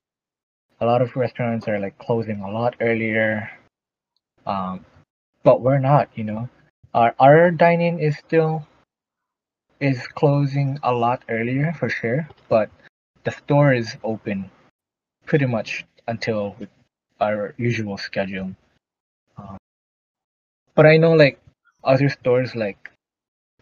a 0.79 0.85
lot 0.85 1.01
of 1.01 1.15
restaurants 1.15 1.67
are 1.67 1.79
like 1.79 1.97
closing 1.99 2.41
a 2.41 2.49
lot 2.51 2.75
earlier. 2.79 3.49
Um, 4.45 4.85
but 5.43 5.61
we're 5.61 5.79
not, 5.79 6.09
you 6.15 6.23
know. 6.23 6.49
Our 6.93 7.15
our 7.19 7.51
dining 7.51 7.99
is 7.99 8.17
still 8.17 8.67
is 9.79 10.05
closing 10.07 10.77
a 10.83 10.93
lot 10.93 11.23
earlier 11.29 11.73
for 11.73 11.89
sure, 11.89 12.27
but 12.49 12.69
the 13.23 13.31
store 13.31 13.73
is 13.73 13.95
open 14.03 14.51
pretty 15.25 15.45
much 15.45 15.85
until 16.07 16.55
our 17.19 17.53
usual 17.57 17.97
schedule. 17.97 18.53
Um, 19.37 19.57
but 20.75 20.85
I 20.85 20.97
know 20.97 21.13
like 21.13 21.39
other 21.83 22.09
stores 22.09 22.55
like 22.55 22.91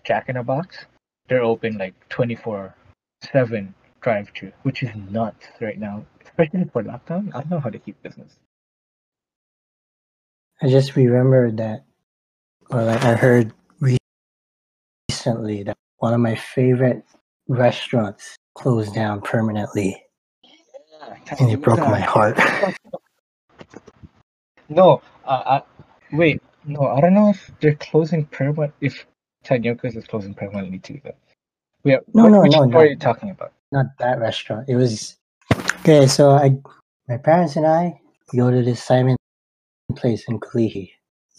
Jack 0.04 0.30
in 0.30 0.36
the 0.36 0.44
Box, 0.44 0.86
they're 1.28 1.44
open 1.44 1.78
like 1.78 1.94
24 2.10 2.74
7 3.32 3.74
drive 4.02 4.32
through, 4.36 4.54
which 4.64 4.82
is 4.82 4.90
nuts 4.96 5.46
right 5.62 5.78
now, 5.78 6.06
especially 6.24 6.66
for 6.72 6.84
lockdown. 6.84 7.30
I 7.36 7.42
don't 7.42 7.52
know 7.52 7.60
how 7.60 7.70
to 7.70 7.80
keep 7.80 8.02
business. 8.02 8.40
I 10.62 10.68
just 10.68 10.96
remembered 10.96 11.58
that, 11.58 11.84
or 12.70 12.84
like 12.84 13.04
I 13.04 13.16
heard 13.16 13.54
recently 15.10 15.64
that 15.64 15.78
one 15.98 16.14
of 16.14 16.20
my 16.20 16.36
favorite 16.36 17.04
restaurants 17.48 18.36
closed 18.56 18.94
down 18.94 19.22
permanently. 19.22 20.02
Yeah, 20.44 21.16
and 21.40 21.52
it 21.52 21.62
broke 21.62 21.80
my 21.80 22.00
heart. 22.00 22.38
no, 24.70 25.02
uh, 25.26 25.62
I, 25.62 26.16
wait, 26.16 26.42
no, 26.66 26.88
I 26.88 27.02
don't 27.02 27.14
know 27.14 27.30
if 27.30 27.52
they're 27.60 27.76
closing 27.76 28.26
permanent. 28.26 28.74
If 28.82 29.06
Tanioka's 29.44 29.96
is 29.96 30.06
closing 30.06 30.34
permanently 30.34 30.80
too. 30.80 31.02
Though. 31.04 31.16
Yeah, 31.84 31.98
no, 32.14 32.24
what, 32.24 32.30
no, 32.30 32.42
which 32.42 32.52
no. 32.52 32.60
What 32.60 32.70
not, 32.70 32.80
are 32.80 32.88
you 32.88 32.98
talking 32.98 33.30
about? 33.32 33.54
Not 33.72 33.86
that 34.00 34.20
restaurant. 34.20 34.70
It 34.70 34.76
was 34.76 35.18
okay. 35.80 36.08
So 36.08 36.32
I, 36.32 36.58
my 37.08 37.18
parents 37.18 37.56
and 37.56 37.66
I 37.66 38.00
go 38.36 38.52
to 38.52 38.62
this 38.62 38.86
saimin 38.86 39.16
place 39.96 40.26
in 40.28 40.40
Kalihi 40.40 40.92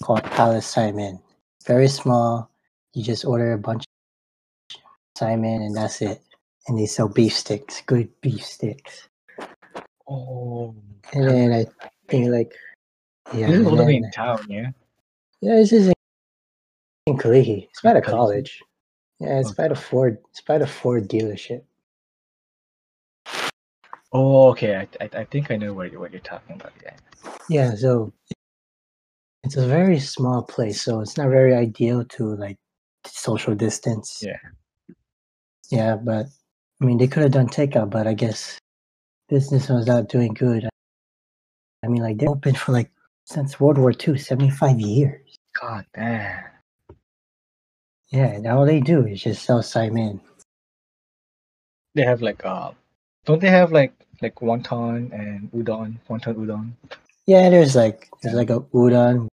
called 0.02 0.24
Palace 0.24 0.74
Saimin. 0.74 1.20
Very 1.66 1.88
small. 1.88 2.50
You 2.94 3.04
just 3.04 3.24
order 3.24 3.52
a 3.52 3.58
bunch 3.58 3.84
of 3.84 4.80
saimin 5.18 5.66
and 5.66 5.76
that's 5.76 6.02
it. 6.02 6.20
And 6.68 6.78
they 6.78 6.86
sell 6.86 7.08
beef 7.08 7.34
sticks, 7.34 7.82
good 7.86 8.08
beef 8.20 8.44
sticks. 8.44 9.08
Oh, 10.08 10.74
And 11.12 11.28
then 11.28 11.52
I 11.52 11.66
think 12.08 12.30
like 12.30 12.52
yeah, 13.32 13.48
this 13.48 13.60
is 13.60 13.66
all 13.66 13.76
the 13.76 13.84
way 13.84 13.96
in 13.96 14.10
town, 14.10 14.44
yeah. 14.48 14.70
yeah, 15.40 15.54
this 15.56 15.72
is 15.72 15.88
in, 15.88 15.94
in 17.06 17.16
Kalihi. 17.16 17.68
It's 17.68 17.82
by 17.82 17.94
the 17.94 18.02
college. 18.02 18.60
Yeah, 19.20 19.38
it's 19.38 19.52
by 19.52 19.68
the 19.68 19.76
Ford. 19.76 20.18
It's 20.30 20.40
by 20.40 20.58
the 20.58 20.66
Ford 20.66 21.08
dealership. 21.08 21.62
Oh, 24.12 24.48
okay. 24.48 24.76
I, 24.76 24.88
I, 25.00 25.10
I 25.20 25.24
think 25.24 25.50
I 25.50 25.56
know 25.56 25.72
what 25.72 25.92
you 25.92 26.00
what 26.00 26.10
you're 26.10 26.20
talking 26.20 26.56
about. 26.56 26.72
Yeah. 26.82 26.96
Yeah, 27.48 27.74
so 27.74 28.12
it's 29.44 29.56
a 29.56 29.66
very 29.66 29.98
small 29.98 30.42
place, 30.42 30.82
so 30.82 31.00
it's 31.00 31.16
not 31.16 31.28
very 31.28 31.54
ideal 31.54 32.04
to 32.04 32.36
like 32.36 32.56
social 33.06 33.54
distance. 33.54 34.18
Yeah. 34.22 34.38
Yeah, 35.70 35.96
but 35.96 36.26
I 36.80 36.84
mean, 36.84 36.98
they 36.98 37.06
could 37.06 37.22
have 37.22 37.32
done 37.32 37.48
takeout, 37.48 37.90
but 37.90 38.06
I 38.06 38.14
guess 38.14 38.58
business 39.28 39.68
was 39.68 39.86
not 39.86 40.08
doing 40.08 40.34
good. 40.34 40.68
I 41.84 41.88
mean, 41.88 42.02
like 42.02 42.18
they're 42.18 42.28
open 42.28 42.54
for 42.54 42.72
like 42.72 42.90
since 43.24 43.60
World 43.60 43.78
War 43.78 43.92
II, 43.92 44.18
75 44.18 44.80
years. 44.80 45.36
God 45.60 45.86
damn. 45.94 46.44
Yeah, 48.10 48.26
and 48.26 48.46
all 48.46 48.66
they 48.66 48.80
do 48.80 49.06
is 49.06 49.22
just 49.22 49.44
sell 49.44 49.62
saimin. 49.62 50.20
They 51.94 52.02
have 52.02 52.22
like 52.22 52.44
uh, 52.44 52.72
don't 53.24 53.40
they 53.40 53.50
have 53.50 53.72
like 53.72 53.94
like 54.20 54.36
wonton 54.36 55.12
and 55.12 55.50
udon, 55.52 55.96
wonton 56.08 56.34
udon? 56.34 56.72
Yeah, 57.26 57.48
there's 57.50 57.76
like 57.76 58.08
there's 58.22 58.34
like 58.34 58.50
a 58.50 58.60
udon 58.74 59.28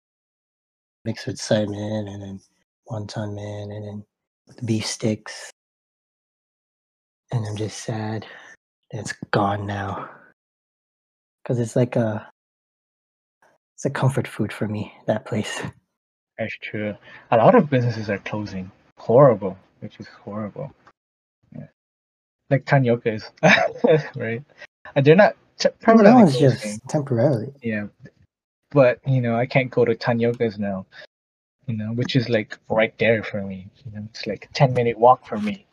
mixed 1.05 1.27
with 1.27 1.37
saimin, 1.37 2.09
and 2.09 2.21
then 2.21 2.41
wonton 2.89 3.35
man, 3.35 3.71
and 3.71 3.85
then 3.85 4.05
the 4.47 4.63
beef 4.63 4.85
sticks. 4.85 5.51
And 7.31 7.45
I'm 7.45 7.55
just 7.55 7.77
sad 7.79 8.25
that 8.91 8.99
it's 8.99 9.13
gone 9.31 9.65
now, 9.65 10.09
because 11.43 11.59
it's 11.59 11.75
like 11.75 11.95
a 11.95 12.27
it's 13.75 13.85
a 13.85 13.89
comfort 13.89 14.27
food 14.27 14.53
for 14.53 14.67
me. 14.67 14.93
That 15.07 15.25
place. 15.25 15.61
That's 16.39 16.57
true. 16.61 16.95
A 17.31 17.37
lot 17.37 17.55
of 17.55 17.69
businesses 17.69 18.09
are 18.09 18.17
closing. 18.19 18.71
Horrible, 18.97 19.57
which 19.81 19.99
is 19.99 20.07
horrible. 20.07 20.73
Yeah. 21.55 21.67
Like 22.49 22.65
Tanioka's, 22.65 23.29
right? 24.15 24.41
And 24.95 25.05
they're 25.05 25.15
not 25.15 25.35
t- 25.59 25.69
that 25.69 25.79
permanently 25.81 26.23
one's 26.23 26.37
closing. 26.37 26.79
just 26.79 26.87
temporarily. 26.89 27.53
Yeah. 27.61 27.87
But, 28.71 28.99
you 29.05 29.21
know, 29.21 29.35
I 29.35 29.45
can't 29.45 29.71
go 29.71 29.85
to 29.85 29.95
Tanioka's 29.95 30.57
now, 30.59 30.85
you 31.67 31.75
know, 31.77 31.93
which 31.93 32.15
is 32.15 32.29
like 32.29 32.57
right 32.69 32.97
there 32.99 33.23
for 33.23 33.41
me. 33.43 33.69
You 33.85 33.91
know, 33.93 34.07
it's 34.09 34.27
like 34.27 34.47
a 34.49 34.53
10 34.53 34.73
minute 34.73 34.97
walk 34.97 35.25
for 35.27 35.37
me. 35.37 35.65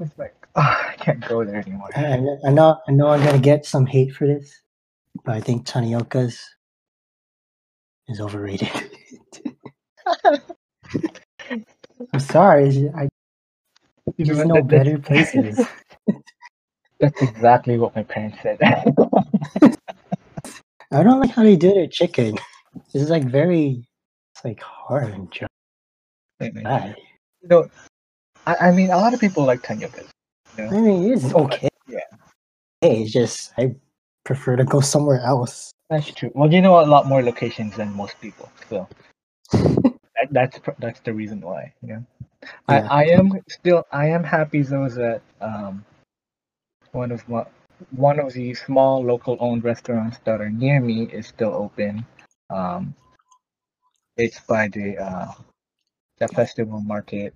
It's 0.00 0.18
like, 0.18 0.34
ah, 0.56 0.88
I 0.92 0.96
can't 0.96 1.26
go 1.28 1.44
there 1.44 1.56
anymore. 1.56 1.90
I, 1.96 2.18
I 2.46 2.50
know 2.50 2.78
I 2.88 2.92
know 2.92 3.08
I'm 3.08 3.24
gonna 3.24 3.38
get 3.38 3.64
some 3.66 3.86
hate 3.86 4.14
for 4.14 4.26
this, 4.26 4.60
but 5.24 5.34
I 5.34 5.40
think 5.40 5.66
Tanioka's 5.66 6.40
is 8.08 8.20
overrated. 8.20 8.70
I'm 12.12 12.20
sorry, 12.20 12.90
I 12.96 13.08
know 14.44 14.54
that- 14.54 14.68
better 14.68 14.98
places. 14.98 15.60
That's 17.04 17.20
exactly 17.20 17.76
what 17.76 17.94
my 17.94 18.02
parents 18.02 18.38
said. 18.42 18.58
I 20.90 21.02
don't 21.02 21.20
like 21.20 21.32
how 21.32 21.42
they 21.42 21.54
do 21.54 21.74
their 21.74 21.86
chicken. 21.86 22.38
It's 22.94 23.10
like 23.10 23.24
very, 23.24 23.86
it's 24.34 24.42
like 24.42 24.62
hard 24.62 25.12
and 25.12 25.28
dry. 25.28 25.46
you 26.40 26.94
know, 27.42 27.68
I, 28.46 28.56
I 28.56 28.72
mean, 28.72 28.90
a 28.90 28.96
lot 28.96 29.12
of 29.12 29.20
people 29.20 29.44
like 29.44 29.62
Tanioka's. 29.62 30.08
I 30.56 30.70
mean, 30.80 31.12
it's 31.12 31.34
okay. 31.34 31.68
Yeah. 31.86 31.98
Hey, 32.80 33.02
it's 33.02 33.12
just 33.12 33.52
I 33.58 33.74
prefer 34.24 34.56
to 34.56 34.64
go 34.64 34.80
somewhere 34.80 35.20
else. 35.20 35.72
That's 35.90 36.10
true. 36.10 36.30
Well, 36.34 36.50
you 36.50 36.62
know 36.62 36.80
a 36.80 36.86
lot 36.86 37.06
more 37.06 37.22
locations 37.22 37.76
than 37.76 37.92
most 37.92 38.18
people, 38.22 38.50
so 38.70 38.88
that, 39.52 40.28
that's 40.30 40.58
that's 40.78 41.00
the 41.00 41.12
reason 41.12 41.42
why. 41.42 41.74
You 41.82 41.88
know, 41.96 42.06
Yeah. 42.70 42.88
I, 42.90 43.02
I 43.02 43.04
am 43.08 43.30
still 43.50 43.84
I 43.92 44.06
am 44.06 44.24
happy 44.24 44.62
though 44.62 44.88
that 44.88 45.20
um 45.42 45.84
one 46.94 47.10
of 47.10 47.28
my 47.28 47.44
one 47.90 48.20
of 48.20 48.32
the 48.32 48.54
small 48.54 49.04
local 49.04 49.36
owned 49.40 49.64
restaurants 49.64 50.18
that 50.24 50.40
are 50.40 50.50
near 50.50 50.80
me 50.80 51.02
is 51.04 51.26
still 51.26 51.52
open. 51.52 52.06
Um, 52.50 52.94
it's 54.16 54.40
by 54.40 54.68
the 54.68 54.96
uh 54.98 55.32
the 56.18 56.28
festival 56.28 56.80
market 56.80 57.34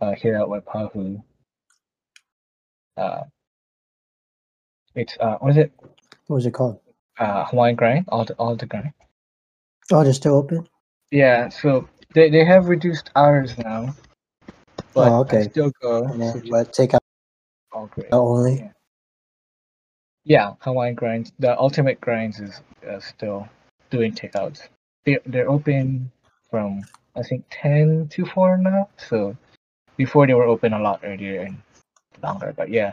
uh 0.00 0.12
here 0.12 0.34
at 0.36 0.46
Waipahu. 0.46 1.22
Uh, 2.96 3.22
it's 4.94 5.16
uh 5.20 5.36
what 5.38 5.52
is 5.52 5.56
it? 5.56 5.72
What 6.26 6.36
was 6.36 6.46
it 6.46 6.52
called? 6.52 6.80
Uh, 7.18 7.44
Hawaiian 7.44 7.76
grind, 7.76 8.06
all 8.08 8.24
the 8.24 8.34
all 8.34 8.56
the 8.56 8.66
grind. 8.66 8.92
Oh, 9.92 10.02
they're 10.02 10.12
still 10.12 10.34
open. 10.34 10.68
Yeah, 11.10 11.48
so 11.48 11.88
they, 12.14 12.30
they 12.30 12.44
have 12.44 12.68
reduced 12.68 13.10
hours 13.16 13.56
now. 13.58 13.94
But 14.94 15.12
Oh, 15.12 15.14
I 15.14 15.20
okay. 15.22 15.42
still 15.42 15.72
go. 15.82 16.06
Then, 16.06 16.32
so 16.32 16.38
just 16.40 16.50
but 16.50 16.72
take 16.72 16.94
out 16.94 17.02
all 17.72 17.86
great. 17.86 18.08
only. 18.12 18.58
Yeah. 18.60 18.72
Yeah, 20.24 20.52
Hawaiian 20.60 20.94
grinds. 20.94 21.32
The 21.38 21.58
ultimate 21.58 22.00
grinds 22.00 22.40
is 22.40 22.60
uh, 22.88 23.00
still 23.00 23.48
doing 23.90 24.12
takeouts. 24.12 24.68
They 25.04 25.18
they're 25.26 25.48
open 25.50 26.10
from 26.50 26.82
I 27.16 27.22
think 27.22 27.44
ten 27.50 28.08
to 28.08 28.26
four 28.26 28.56
now. 28.58 28.88
So 28.96 29.36
before 29.96 30.26
they 30.26 30.34
were 30.34 30.44
open 30.44 30.72
a 30.72 30.78
lot 30.80 31.00
earlier 31.04 31.40
and 31.42 31.56
longer. 32.22 32.52
But 32.56 32.68
yeah, 32.68 32.92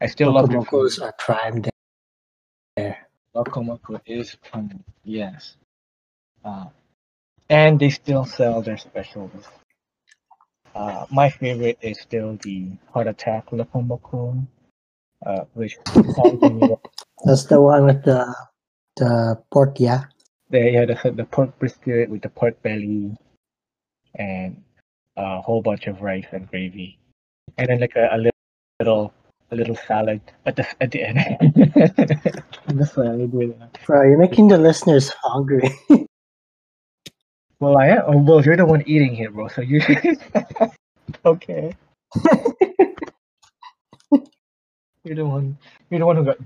I 0.00 0.06
still 0.06 0.32
love 0.32 0.48
their 0.48 0.62
food. 0.62 0.72
Loco 0.72 0.84
Mocos 0.84 1.02
are 1.02 1.12
primed 1.18 1.70
there. 2.76 3.06
Loco 3.34 3.62
Moco 3.62 4.00
is 4.06 4.36
fun. 4.50 4.82
Yes. 5.04 5.56
Uh, 6.44 6.66
and 7.48 7.78
they 7.78 7.90
still 7.90 8.24
sell 8.24 8.62
their 8.62 8.76
specials. 8.78 9.44
Uh, 10.74 11.06
my 11.10 11.30
favorite 11.30 11.78
is 11.82 12.00
still 12.00 12.36
the 12.42 12.68
Heart 12.92 13.06
Attack 13.06 13.52
Loco 13.52 13.80
Moco, 13.80 14.36
uh, 15.24 15.44
which 15.54 15.76
That's 17.24 17.44
the 17.44 17.60
one 17.60 17.86
with 17.86 18.04
the 18.04 18.34
the 18.96 19.38
pork, 19.50 19.80
yeah. 19.80 20.04
they 20.50 20.72
had 20.72 20.88
the, 20.88 21.10
the 21.10 21.24
pork 21.24 21.58
brisket 21.58 22.08
with 22.08 22.22
the 22.22 22.28
pork 22.28 22.60
belly 22.62 23.16
and 24.14 24.62
a 25.16 25.40
whole 25.40 25.62
bunch 25.62 25.86
of 25.86 26.00
rice 26.00 26.26
and 26.32 26.48
gravy, 26.48 26.98
and 27.58 27.68
then 27.68 27.80
like 27.80 27.96
a, 27.96 28.08
a 28.12 28.18
little, 28.18 28.30
little 28.80 29.12
a 29.50 29.56
little 29.56 29.76
salad 29.76 30.20
at 30.46 30.56
the 30.56 30.66
at 30.80 30.90
the 30.90 31.02
end. 31.02 31.18
the 32.68 32.86
salad 32.86 33.32
with 33.32 33.50
uh, 33.60 33.66
Bro, 33.86 34.02
you're 34.02 34.18
making 34.18 34.48
the 34.48 34.58
listeners 34.58 35.10
hungry. 35.22 35.70
Well, 37.60 37.78
I 37.78 37.86
am. 37.88 38.02
Oh, 38.06 38.18
well, 38.18 38.44
you're 38.44 38.58
the 38.58 38.66
one 38.66 38.82
eating 38.86 39.14
here, 39.14 39.30
bro. 39.30 39.48
So 39.48 39.62
you. 39.62 39.80
okay. 41.24 41.74
You're 45.04 45.16
the 45.16 45.26
one. 45.26 45.56
You're 45.90 46.00
the 46.00 46.06
one 46.06 46.16
who 46.16 46.24
got 46.24 46.38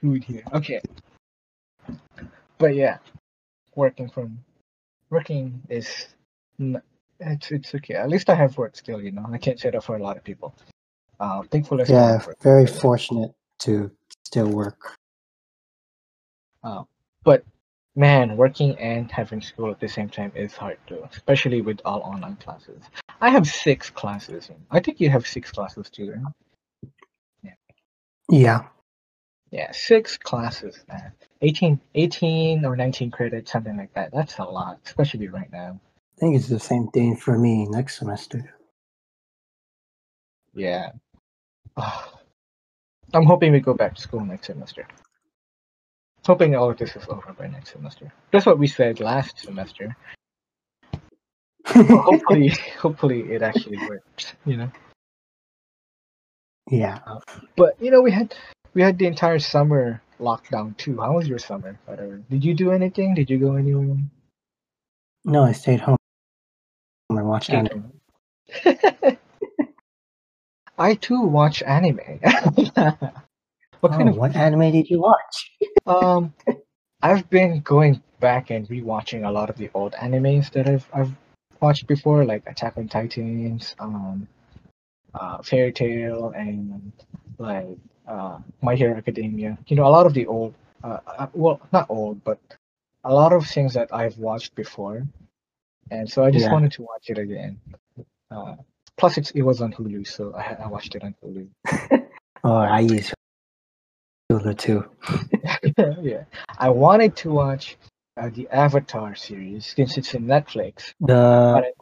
food 0.00 0.24
here. 0.24 0.42
Okay. 0.54 0.80
But 2.58 2.74
yeah, 2.74 2.98
working 3.74 4.08
from 4.08 4.38
working 5.10 5.62
is 5.68 6.08
n- 6.58 6.82
it's 7.18 7.50
it's 7.50 7.74
okay. 7.74 7.94
At 7.94 8.08
least 8.08 8.30
I 8.30 8.34
have 8.34 8.56
work 8.56 8.76
still. 8.76 9.00
You 9.02 9.12
know, 9.12 9.26
I 9.30 9.38
can't 9.38 9.58
say 9.58 9.70
that 9.70 9.84
for 9.84 9.96
a 9.96 10.02
lot 10.02 10.16
of 10.16 10.24
people. 10.24 10.54
Uh, 11.18 11.42
thankfully, 11.50 11.84
still 11.84 11.96
Yeah, 11.96 12.24
very 12.40 12.66
fortunate 12.66 13.32
to 13.60 13.90
still 14.24 14.48
work. 14.48 14.96
Uh, 16.62 16.84
but 17.24 17.44
man, 17.96 18.36
working 18.36 18.78
and 18.78 19.10
having 19.10 19.40
school 19.40 19.70
at 19.70 19.80
the 19.80 19.88
same 19.88 20.08
time 20.08 20.32
is 20.34 20.54
hard 20.54 20.78
too, 20.86 21.06
especially 21.10 21.60
with 21.60 21.80
all 21.84 22.00
online 22.00 22.36
classes. 22.36 22.82
I 23.20 23.30
have 23.30 23.46
six 23.46 23.90
classes. 23.90 24.50
I 24.70 24.80
think 24.80 25.00
you 25.00 25.10
have 25.10 25.26
six 25.26 25.50
classes 25.50 25.90
too. 25.90 26.12
Right? 26.12 26.32
Yeah. 28.30 28.64
Yeah, 29.50 29.72
six 29.72 30.16
classes, 30.16 30.84
man. 30.88 31.12
18, 31.42 31.80
18 31.94 32.64
or 32.64 32.76
19 32.76 33.10
credits, 33.10 33.50
something 33.50 33.76
like 33.76 33.92
that. 33.94 34.12
That's 34.12 34.38
a 34.38 34.44
lot, 34.44 34.78
especially 34.84 35.28
right 35.28 35.50
now. 35.52 35.80
I 36.16 36.20
think 36.20 36.36
it's 36.36 36.48
the 36.48 36.60
same 36.60 36.88
thing 36.88 37.16
for 37.16 37.38
me 37.38 37.66
next 37.66 37.98
semester. 37.98 38.54
Yeah. 40.54 40.90
Ah. 41.76 42.14
I'm 43.12 43.24
hoping 43.24 43.50
we 43.50 43.58
go 43.58 43.74
back 43.74 43.96
to 43.96 44.00
school 44.00 44.24
next 44.24 44.46
semester. 44.46 44.86
Hoping 46.26 46.54
all 46.54 46.70
of 46.70 46.78
this 46.78 46.94
is 46.94 47.02
over 47.08 47.34
by 47.36 47.48
next 47.48 47.72
semester. 47.72 48.12
That's 48.30 48.46
what 48.46 48.58
we 48.58 48.68
said 48.68 49.00
last 49.00 49.40
semester. 49.40 49.96
Well, 51.74 52.02
hopefully, 52.02 52.48
hopefully 52.80 53.20
it 53.32 53.42
actually 53.42 53.78
works. 53.88 54.32
You 54.44 54.56
know. 54.56 54.72
Yeah. 56.70 56.98
But 57.56 57.76
you 57.80 57.90
know, 57.90 58.00
we 58.00 58.10
had 58.12 58.34
we 58.74 58.82
had 58.82 58.98
the 58.98 59.06
entire 59.06 59.38
summer 59.38 60.02
lockdown 60.20 60.76
too. 60.76 60.98
How 61.00 61.14
was 61.16 61.28
your 61.28 61.38
summer? 61.38 61.78
the 61.86 61.92
way? 62.08 62.18
Did 62.30 62.44
you 62.44 62.54
do 62.54 62.70
anything? 62.70 63.14
Did 63.14 63.28
you 63.30 63.38
go 63.38 63.54
anywhere? 63.56 63.96
No, 65.24 65.44
I 65.44 65.52
stayed 65.52 65.80
home 65.80 65.96
and 67.10 67.28
watched 67.28 67.50
anime. 67.50 67.92
I 70.78 70.94
too 70.94 71.20
watch 71.22 71.62
anime. 71.62 72.20
what 73.80 73.92
kind 73.92 74.08
Oh, 74.08 74.12
of 74.12 74.16
what 74.16 74.34
anime 74.34 74.72
did 74.72 74.88
you 74.88 75.00
watch? 75.00 75.50
um? 75.86 76.32
I've 77.02 77.28
been 77.30 77.60
going 77.60 78.02
back 78.20 78.50
and 78.50 78.68
rewatching 78.68 79.26
a 79.26 79.30
lot 79.30 79.48
of 79.50 79.56
the 79.56 79.70
old 79.74 79.92
animes 79.94 80.50
that 80.52 80.68
I've 80.68 80.86
I've 80.92 81.12
watched 81.60 81.86
before, 81.86 82.24
like 82.24 82.44
Attack 82.46 82.76
on 82.76 82.88
Titans, 82.88 83.74
um, 83.78 84.28
uh, 85.14 85.42
Fairy 85.42 85.72
Tail, 85.72 86.32
and 86.36 86.92
like 87.38 87.76
uh, 88.06 88.38
My 88.62 88.74
Hero 88.74 88.96
Academia. 88.96 89.58
You 89.66 89.76
know, 89.76 89.86
a 89.86 89.92
lot 89.92 90.06
of 90.06 90.14
the 90.14 90.26
old, 90.26 90.54
uh, 90.84 90.98
uh, 91.06 91.26
well, 91.32 91.60
not 91.72 91.86
old, 91.88 92.22
but 92.24 92.38
a 93.04 93.12
lot 93.12 93.32
of 93.32 93.46
things 93.46 93.74
that 93.74 93.92
I've 93.94 94.18
watched 94.18 94.54
before, 94.54 95.06
and 95.90 96.08
so 96.10 96.24
I 96.24 96.30
just 96.30 96.44
Yeah. 96.46 96.52
wanted 96.52 96.72
to 96.72 96.82
watch 96.82 97.08
it 97.08 97.18
again. 97.18 97.60
Uh, 98.30 98.56
plus, 98.96 99.18
it's 99.18 99.30
it 99.32 99.42
was 99.42 99.60
on 99.60 99.72
Hulu, 99.72 100.06
so 100.06 100.32
I, 100.34 100.56
I 100.64 100.66
watched 100.68 100.94
it 100.94 101.02
on 101.04 101.14
Hulu. 101.24 101.48
Oh, 102.42 102.56
I 102.56 102.80
use 102.80 103.12
Hulu 104.32 104.56
too. 104.56 104.88
yeah, 106.02 106.24
I 106.58 106.70
wanted 106.70 107.16
to 107.16 107.30
watch 107.30 107.76
uh, 108.16 108.30
the 108.32 108.48
Avatar 108.48 109.14
series 109.14 109.66
since 109.76 109.98
it's 109.98 110.14
in 110.14 110.24
Netflix. 110.24 110.94
The 111.00 111.72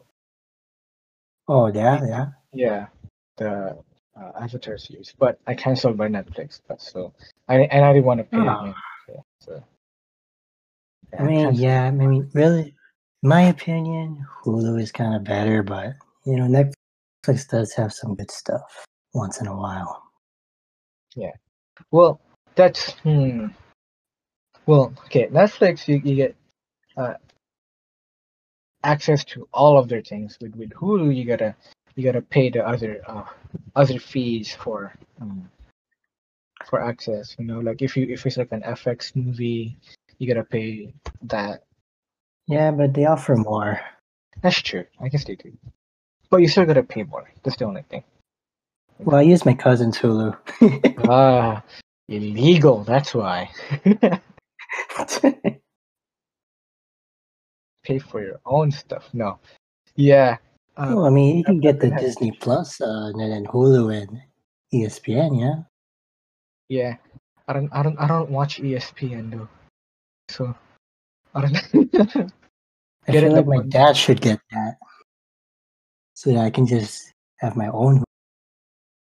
oh 1.46 1.68
yeah 1.68 2.04
yeah. 2.04 2.26
Yeah, 2.52 2.86
the 3.38 3.78
uh, 4.20 4.32
Avatar 4.40 4.78
series, 4.78 5.14
but 5.18 5.38
I 5.46 5.54
canceled 5.54 5.96
my 5.96 6.08
Netflix. 6.08 6.60
But 6.66 6.80
so 6.80 7.14
I 7.48 7.60
and 7.60 7.84
I 7.84 7.92
didn't 7.92 8.04
want 8.04 8.18
to 8.18 8.24
pay. 8.24 8.38
Yeah, 8.38 9.20
so 9.40 9.64
I 11.18 11.22
mean 11.22 11.54
yeah. 11.54 11.84
I 11.84 11.90
mean 11.90 12.28
really, 12.34 12.74
my 13.22 13.42
opinion, 13.42 14.26
Hulu 14.44 14.80
is 14.80 14.92
kind 14.92 15.14
of 15.14 15.24
better, 15.24 15.62
but 15.62 15.94
you 16.26 16.36
know 16.36 16.46
Netflix 16.46 17.48
does 17.48 17.72
have 17.74 17.92
some 17.92 18.14
good 18.14 18.30
stuff 18.30 18.84
once 19.14 19.40
in 19.40 19.46
a 19.46 19.56
while. 19.56 20.02
Yeah, 21.16 21.32
well, 21.90 22.20
that's 22.54 22.92
hmm. 23.02 23.46
Well, 24.66 24.92
okay, 25.06 25.28
Netflix 25.28 25.88
you, 25.88 26.00
you 26.04 26.14
get 26.14 26.36
uh 26.96 27.14
access 28.84 29.24
to 29.24 29.48
all 29.52 29.78
of 29.78 29.88
their 29.88 30.02
things. 30.02 30.36
With 30.40 30.54
with 30.56 30.70
Hulu 30.70 31.14
you 31.14 31.24
gotta 31.24 31.56
you 31.98 32.04
gotta 32.04 32.22
pay 32.22 32.48
the 32.48 32.64
other 32.64 33.02
uh 33.08 33.24
other 33.74 33.98
fees 33.98 34.54
for 34.54 34.94
um 35.20 35.50
for 36.64 36.80
access. 36.80 37.34
You 37.40 37.44
know, 37.44 37.58
like 37.58 37.82
if 37.82 37.96
you 37.96 38.06
if 38.08 38.24
it's 38.24 38.36
like 38.36 38.52
an 38.52 38.62
FX 38.62 39.16
movie, 39.16 39.76
you 40.18 40.28
gotta 40.32 40.44
pay 40.44 40.94
that. 41.22 41.64
Yeah, 42.46 42.70
but 42.70 42.94
they 42.94 43.06
offer 43.06 43.34
more. 43.34 43.80
That's 44.42 44.62
true. 44.62 44.84
I 45.00 45.08
guess 45.08 45.24
they 45.24 45.34
do. 45.34 45.52
But 46.30 46.36
you 46.36 46.46
still 46.46 46.66
gotta 46.66 46.84
pay 46.84 47.02
more. 47.02 47.28
That's 47.42 47.56
the 47.56 47.64
only 47.64 47.82
thing. 47.82 48.04
Well, 49.00 49.16
I 49.16 49.22
use 49.22 49.44
my 49.44 49.54
cousin's 49.54 49.98
Hulu. 49.98 50.36
Ah, 51.08 51.64
illegal. 52.08 52.84
That's 52.84 53.12
why. 53.12 53.50
Pay 57.84 57.98
for 57.98 58.22
your 58.22 58.40
own 58.44 58.70
stuff. 58.70 59.08
No. 59.12 59.38
Yeah. 59.96 60.36
Uh, 60.78 60.92
well, 60.94 61.06
I 61.06 61.10
mean, 61.10 61.36
you 61.36 61.44
can 61.44 61.58
get 61.58 61.80
the 61.80 61.88
Yeah. 61.88 61.98
Disney 61.98 62.30
Plus, 62.32 62.80
uh, 62.80 63.10
and 63.12 63.20
then 63.20 63.44
Hulu 63.46 63.92
and 64.00 64.22
ESPN. 64.72 65.40
Yeah. 65.40 65.56
yeah. 66.68 66.96
I 67.48 67.52
don't. 67.52 67.68
I 67.72 67.82
don't. 67.82 67.98
I 67.98 68.06
don't 68.06 68.30
watch 68.30 68.60
ESPN 68.60 69.30
though. 69.32 69.48
So. 70.28 70.54
I 71.34 71.40
don't. 71.42 71.56
I 73.08 73.12
feel 73.12 73.32
like 73.32 73.46
my 73.46 73.56
one- 73.56 73.68
dad 73.68 73.96
should 73.96 74.20
get 74.20 74.38
that, 74.52 74.76
so 76.14 76.30
that 76.30 76.38
I 76.38 76.50
can 76.50 76.66
just 76.66 77.12
have 77.38 77.56
my 77.56 77.68
own 77.68 78.04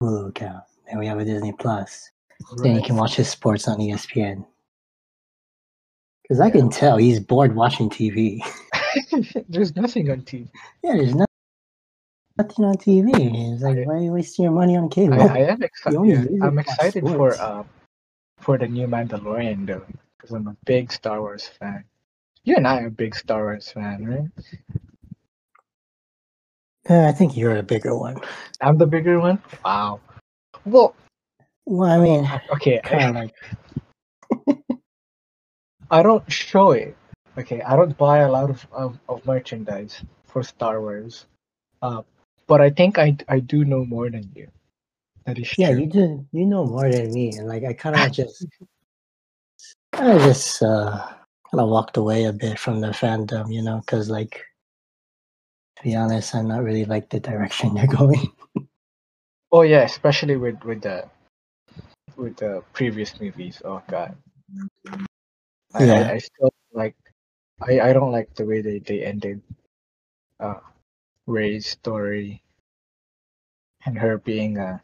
Hulu 0.01 0.29
account, 0.29 0.63
and 0.89 0.99
we 0.99 1.05
have 1.07 1.19
a 1.19 1.25
Disney 1.25 1.53
Plus. 1.53 2.09
Then 2.57 2.75
he 2.77 2.81
can 2.83 2.95
watch 2.95 3.15
his 3.15 3.29
sports 3.29 3.67
on 3.67 3.77
ESPN. 3.77 4.43
Because 6.23 6.39
I 6.39 6.49
can 6.49 6.69
tell 6.71 6.97
he's 6.97 7.19
bored 7.19 7.53
watching 7.55 7.87
TV. 7.89 8.39
There's 9.49 9.75
nothing 9.75 10.09
on 10.09 10.21
TV. 10.21 10.49
yeah, 10.83 10.95
there's 10.95 11.15
no, 11.15 11.25
nothing 12.41 12.65
on 12.65 12.77
TV. 12.77 13.53
It's 13.53 13.63
like, 13.63 13.77
I- 13.77 13.83
why 13.83 13.95
are 13.95 14.01
you 14.01 14.11
wasting 14.11 14.43
your 14.43 14.51
money 14.53 14.75
on 14.77 14.89
cable? 14.89 15.21
I, 15.21 15.27
I 15.27 15.37
am 15.39 15.61
excited. 15.63 15.97
only 15.99 16.13
Yeah, 16.13 16.21
use 16.21 16.31
it 16.31 16.43
I'm 16.43 16.59
excited 16.59 17.03
for 17.03 17.33
uh 17.33 17.63
for 18.39 18.57
the 18.57 18.67
new 18.67 18.87
Mandalorian 18.87 19.65
though, 19.67 19.85
because 20.17 20.31
I'm 20.35 20.47
a 20.47 20.55
big 20.65 20.91
Star 20.91 21.21
Wars 21.21 21.47
fan. 21.47 21.83
You 22.43 22.55
and 22.55 22.67
I 22.67 22.81
are 22.81 22.87
a 22.87 22.91
big 22.91 23.15
Star 23.15 23.43
Wars 23.43 23.71
fan, 23.71 24.05
right? 24.05 24.29
Uh, 26.89 27.07
I 27.07 27.11
think 27.11 27.37
you're 27.37 27.57
a 27.57 27.63
bigger 27.63 27.95
one. 27.95 28.17
I'm 28.61 28.77
the 28.77 28.87
bigger 28.87 29.19
one. 29.19 29.39
Wow. 29.63 30.01
Well, 30.65 30.95
Well, 31.65 31.89
I 31.91 31.99
mean, 32.01 32.27
okay. 32.53 32.81
kind 32.83 33.15
of 33.15 33.15
like 33.15 33.35
I 35.91 36.01
don't 36.01 36.25
show 36.31 36.71
it. 36.71 36.97
Okay, 37.37 37.61
I 37.61 37.75
don't 37.75 37.95
buy 37.97 38.19
a 38.19 38.31
lot 38.31 38.49
of, 38.49 38.65
of, 38.71 38.99
of 39.07 39.25
merchandise 39.25 40.03
for 40.25 40.41
Star 40.43 40.81
Wars. 40.81 41.25
Uh, 41.81 42.01
but 42.47 42.61
I 42.61 42.69
think 42.69 42.97
I 42.97 43.17
I 43.27 43.39
do 43.39 43.65
know 43.65 43.85
more 43.85 44.09
than 44.09 44.31
you. 44.35 44.47
That 45.25 45.37
is 45.37 45.53
yeah, 45.57 45.71
true. 45.71 45.81
you 45.81 45.85
do. 45.87 46.27
You 46.31 46.45
know 46.45 46.65
more 46.65 46.89
than 46.89 47.13
me, 47.13 47.37
and 47.37 47.47
like 47.47 47.63
I 47.63 47.73
kind 47.73 47.95
of 47.95 48.11
just, 48.19 48.45
I 49.93 50.17
just 50.17 50.63
uh, 50.63 50.97
kind 51.51 51.61
of 51.61 51.69
walked 51.69 51.97
away 51.97 52.25
a 52.25 52.33
bit 52.33 52.57
from 52.57 52.81
the 52.81 52.89
fandom, 52.89 53.53
you 53.53 53.61
know, 53.61 53.79
because 53.81 54.09
like, 54.09 54.43
to 55.77 55.83
be 55.83 55.95
honest, 55.95 56.33
I'm 56.33 56.47
not 56.47 56.63
really 56.63 56.85
like 56.85 57.09
the 57.09 57.19
direction 57.19 57.73
they're 57.75 57.87
going. 57.87 58.31
Oh 59.51 59.61
yeah, 59.61 59.83
especially 59.83 60.37
with 60.37 60.63
with 60.63 60.81
the 60.81 61.05
with 62.15 62.37
the 62.37 62.63
previous 62.73 63.19
movies. 63.19 63.61
Oh 63.63 63.81
god. 63.87 64.15
I, 65.73 65.85
Yeah. 65.85 65.93
I, 65.93 66.11
I 66.13 66.17
still 66.17 66.53
like 66.73 66.95
I, 67.61 67.79
I 67.79 67.93
don't 67.93 68.11
like 68.11 68.33
the 68.35 68.45
way 68.45 68.61
they, 68.61 68.79
they 68.79 69.03
ended 69.05 69.41
uh 70.39 70.59
Rey's 71.27 71.67
story 71.67 72.41
and 73.85 73.97
her 73.97 74.17
being 74.17 74.57
a 74.57 74.81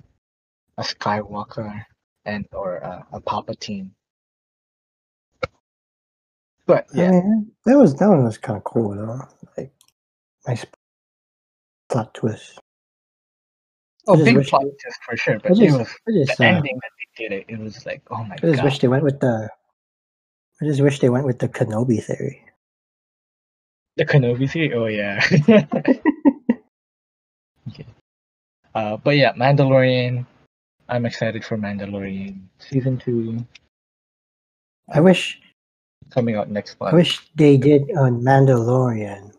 a 0.78 0.84
Skywalker 0.84 1.84
and 2.26 2.46
or 2.52 2.78
a, 2.78 3.06
a 3.14 3.22
Palpatine. 3.22 3.92
But 6.66 6.88
I 6.94 6.98
yeah, 6.98 7.12
mean, 7.12 7.52
that 7.66 7.78
was 7.78 7.96
that 7.96 8.10
one 8.10 8.24
was 8.26 8.38
kind 8.38 8.58
of 8.58 8.64
cool 8.64 8.96
though. 8.96 9.22
Like, 9.58 9.72
nice 10.48 10.66
plot 11.90 12.14
twist. 12.14 12.60
oh, 14.08 14.24
big 14.24 14.46
plot 14.46 14.64
twist 14.64 15.00
for 15.04 15.18
sure. 15.18 15.36
I 15.36 15.38
But 15.38 15.52
it 15.58 15.72
was 15.72 15.88
just, 16.28 16.38
the 16.38 16.44
uh, 16.44 16.48
ending 16.48 16.76
that 16.76 16.92
they 17.00 17.24
did 17.24 17.32
it. 17.40 17.46
It 17.48 17.60
was 17.60 17.86
like, 17.86 18.02
oh 18.12 18.24
my 18.24 18.36
god. 18.36 18.44
I 18.44 18.48
just 18.48 18.58
god. 18.58 18.66
wish 18.66 18.80
they 18.80 18.88
went 18.90 19.04
with 19.04 19.20
the. 19.20 19.50
I 20.62 20.66
just 20.66 20.82
wish 20.82 21.00
they 21.00 21.10
went 21.10 21.26
with 21.26 21.40
the 21.40 21.48
Kenobi 21.48 22.04
theory. 22.04 22.44
The 23.96 24.06
Kenobi 24.06 24.50
theory. 24.50 24.74
Oh 24.74 24.88
yeah. 24.88 25.26
okay. 27.70 27.86
Uh, 28.76 28.98
but 28.98 29.18
yeah, 29.18 29.34
Mandalorian. 29.34 30.26
I'm 30.90 31.06
excited 31.06 31.44
for 31.44 31.58
Mandalorian 31.58 32.40
season 32.60 32.98
two 32.98 33.46
I 34.94 35.02
wish 35.02 35.40
coming 36.12 36.36
out 36.36 36.50
next 36.50 36.80
month. 36.80 36.94
I 36.94 36.96
wish 36.96 37.28
they 37.36 37.58
did 37.58 37.84
on 37.98 38.22
Mandalorian, 38.22 39.34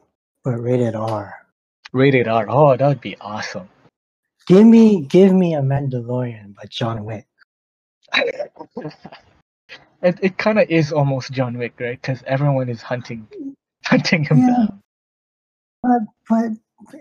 but 0.45 0.61
rated 0.61 0.95
R. 0.95 1.35
Rated 1.93 2.29
R. 2.29 2.47
Oh, 2.49 2.77
that 2.77 2.87
would 2.87 3.01
be 3.01 3.17
awesome. 3.21 3.69
Give 4.47 4.67
me 4.67 5.03
give 5.03 5.33
me 5.33 5.55
a 5.55 5.63
Mandalorian, 5.63 6.55
but 6.55 6.69
John 6.69 7.05
Wick. 7.05 7.27
it 8.15 8.53
it 10.03 10.39
kind 10.39 10.59
of 10.59 10.69
is 10.69 10.93
almost 10.93 11.33
John 11.33 11.57
Wick, 11.57 11.75
right? 11.81 12.01
Because 12.01 12.23
everyone 12.27 12.69
is 12.69 12.83
hunting, 12.83 13.27
hunting 13.87 14.25
him 14.25 14.39
Yeah. 14.39 14.47
down. 14.49 14.83
But 15.83 16.01
but 16.29 16.53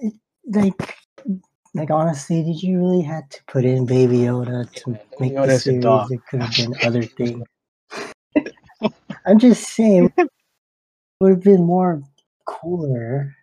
it, 0.02 0.14
like 0.48 0.96
like 1.74 1.92
honestly, 1.92 2.44
did 2.44 2.62
you 2.62 2.80
really 2.80 3.02
had 3.02 3.30
to 3.32 3.44
put 3.48 3.66
in 3.66 3.86
Baby 3.86 4.20
Yoda 4.20 4.72
to 4.84 4.92
Yeah, 4.92 4.98
make 5.20 5.34
Yoda's 5.34 5.64
the 5.64 5.72
series? 5.74 6.12
It 6.12 6.22
could 6.30 6.42
have 6.42 6.56
been 6.56 6.74
other 6.84 7.04
things. 7.18 7.44
I'm 9.26 9.40
just 9.40 9.70
saying, 9.70 10.12
it 10.18 10.30
would 11.20 11.32
have 11.32 11.44
been 11.44 11.64
more 11.66 12.02
cooler, 12.46 13.36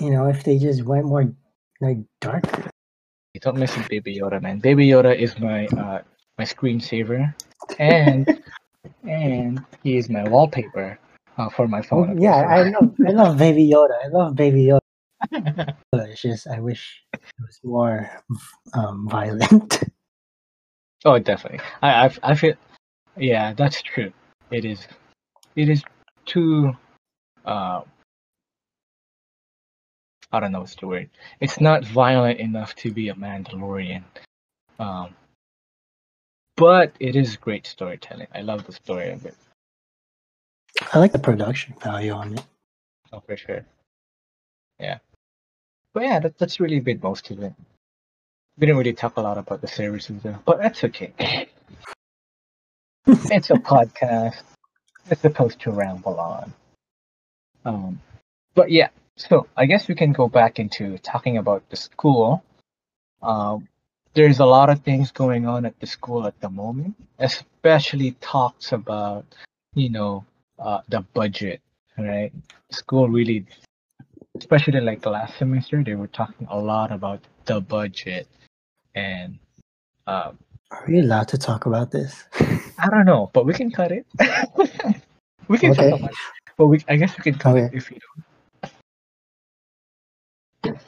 you 0.00 0.10
know, 0.10 0.26
if 0.26 0.44
they 0.44 0.58
just 0.58 0.84
went 0.84 1.06
more 1.06 1.32
like 1.80 1.98
darker. 2.20 2.70
You 3.34 3.40
don't 3.40 3.56
miss 3.58 3.76
Baby 3.88 4.18
Yoda, 4.18 4.42
man. 4.42 4.58
Baby 4.58 4.86
Yoda 4.88 5.16
is 5.16 5.38
my 5.38 5.66
uh 5.66 6.02
my 6.38 6.44
screensaver, 6.44 7.34
and 7.78 8.26
and 9.04 9.64
he 9.82 9.96
is 9.96 10.08
my 10.08 10.28
wallpaper 10.28 10.98
uh, 11.38 11.48
for 11.50 11.68
my 11.68 11.80
Oh, 11.80 11.82
phone. 11.82 12.10
okay, 12.10 12.22
yeah, 12.22 12.36
I 12.36 12.62
love 12.62 12.94
I 13.06 13.10
love 13.12 13.38
Baby 13.38 13.70
Yoda. 13.72 13.94
I 14.04 14.08
love 14.08 14.34
Baby 14.34 14.64
Yoda. 14.64 14.80
It's 15.92 16.22
just 16.22 16.46
I 16.48 16.60
wish 16.60 17.02
it 17.12 17.20
was 17.40 17.60
more 17.62 18.10
um, 18.74 19.08
violent. 19.08 19.84
Oh, 21.04 21.18
definitely. 21.18 21.60
I, 21.80 22.06
I, 22.06 22.10
I 22.22 22.34
feel, 22.34 22.54
yeah, 23.16 23.54
that's 23.54 23.80
true. 23.80 24.12
It 24.50 24.66
is, 24.66 24.86
it 25.56 25.70
is 25.70 25.82
too, 26.26 26.76
uh, 27.46 27.80
I 30.30 30.40
don't 30.40 30.52
know 30.52 30.60
what's 30.60 30.74
the 30.74 30.86
word. 30.86 31.08
It's 31.40 31.58
not 31.58 31.86
violent 31.86 32.38
enough 32.38 32.74
to 32.76 32.92
be 32.92 33.08
a 33.08 33.14
Mandalorian. 33.14 34.04
Um, 34.78 35.14
but 36.56 36.92
it 37.00 37.16
is 37.16 37.36
great 37.36 37.66
storytelling. 37.66 38.28
I 38.34 38.42
love 38.42 38.66
the 38.66 38.72
story 38.72 39.10
of 39.10 39.24
it. 39.24 39.34
I 40.92 40.98
like 40.98 41.12
the 41.12 41.18
production 41.18 41.74
value 41.82 42.12
on 42.12 42.34
it. 42.34 42.44
Oh, 43.12 43.20
for 43.20 43.36
sure. 43.38 43.64
Yeah. 44.78 44.98
But 45.92 46.04
yeah, 46.04 46.20
that, 46.20 46.38
that's 46.38 46.60
really 46.60 46.80
been 46.80 47.00
most 47.02 47.30
of 47.30 47.42
it. 47.42 47.52
We 48.58 48.66
didn't 48.66 48.78
really 48.78 48.92
talk 48.92 49.16
a 49.16 49.20
lot 49.20 49.38
about 49.38 49.60
the 49.60 49.68
services 49.68 50.22
though, 50.22 50.38
but 50.44 50.58
that's 50.58 50.84
okay. 50.84 51.48
it's 53.06 53.50
a 53.50 53.54
podcast. 53.54 54.42
It's 55.10 55.22
supposed 55.22 55.60
to 55.60 55.70
ramble 55.70 56.20
on. 56.20 56.52
Um, 57.64 58.00
but 58.54 58.70
yeah, 58.70 58.88
so 59.16 59.46
I 59.56 59.66
guess 59.66 59.88
we 59.88 59.94
can 59.94 60.12
go 60.12 60.28
back 60.28 60.58
into 60.58 60.98
talking 60.98 61.38
about 61.38 61.68
the 61.70 61.76
school. 61.76 62.42
Um, 63.22 63.68
there's 64.14 64.40
a 64.40 64.46
lot 64.46 64.70
of 64.70 64.80
things 64.80 65.12
going 65.12 65.46
on 65.46 65.64
at 65.66 65.78
the 65.80 65.86
school 65.86 66.26
at 66.26 66.40
the 66.40 66.50
moment, 66.50 66.94
especially 67.18 68.12
talks 68.20 68.72
about, 68.72 69.24
you 69.74 69.90
know, 69.90 70.24
uh, 70.58 70.80
the 70.88 71.00
budget, 71.14 71.60
right? 71.96 72.32
School 72.70 73.08
really, 73.08 73.46
especially 74.40 74.80
like 74.80 75.02
the 75.02 75.10
last 75.10 75.36
semester, 75.38 75.84
they 75.84 75.94
were 75.94 76.06
talking 76.08 76.46
a 76.50 76.58
lot 76.58 76.90
about 76.90 77.20
the 77.44 77.60
budget 77.60 78.26
and 78.94 79.38
um, 80.06 80.38
Are 80.70 80.84
we 80.88 81.00
allowed 81.00 81.28
to 81.28 81.38
talk 81.38 81.66
about 81.66 81.90
this? 81.90 82.24
I 82.78 82.88
don't 82.90 83.04
know, 83.04 83.30
but 83.32 83.44
we 83.44 83.52
can 83.52 83.70
cut 83.70 83.92
it. 83.92 84.06
we 85.48 85.58
can 85.58 85.70
Okay. 85.72 85.90
talk 85.90 86.00
about 86.00 86.10
it, 86.10 86.16
but 86.56 86.66
we 86.66 86.80
I 86.88 86.96
guess 86.96 87.16
we 87.16 87.22
can 87.22 87.38
cut 87.38 87.56
it 87.56 87.74
if 87.74 87.90
you 87.90 87.98
don't. 90.64 90.78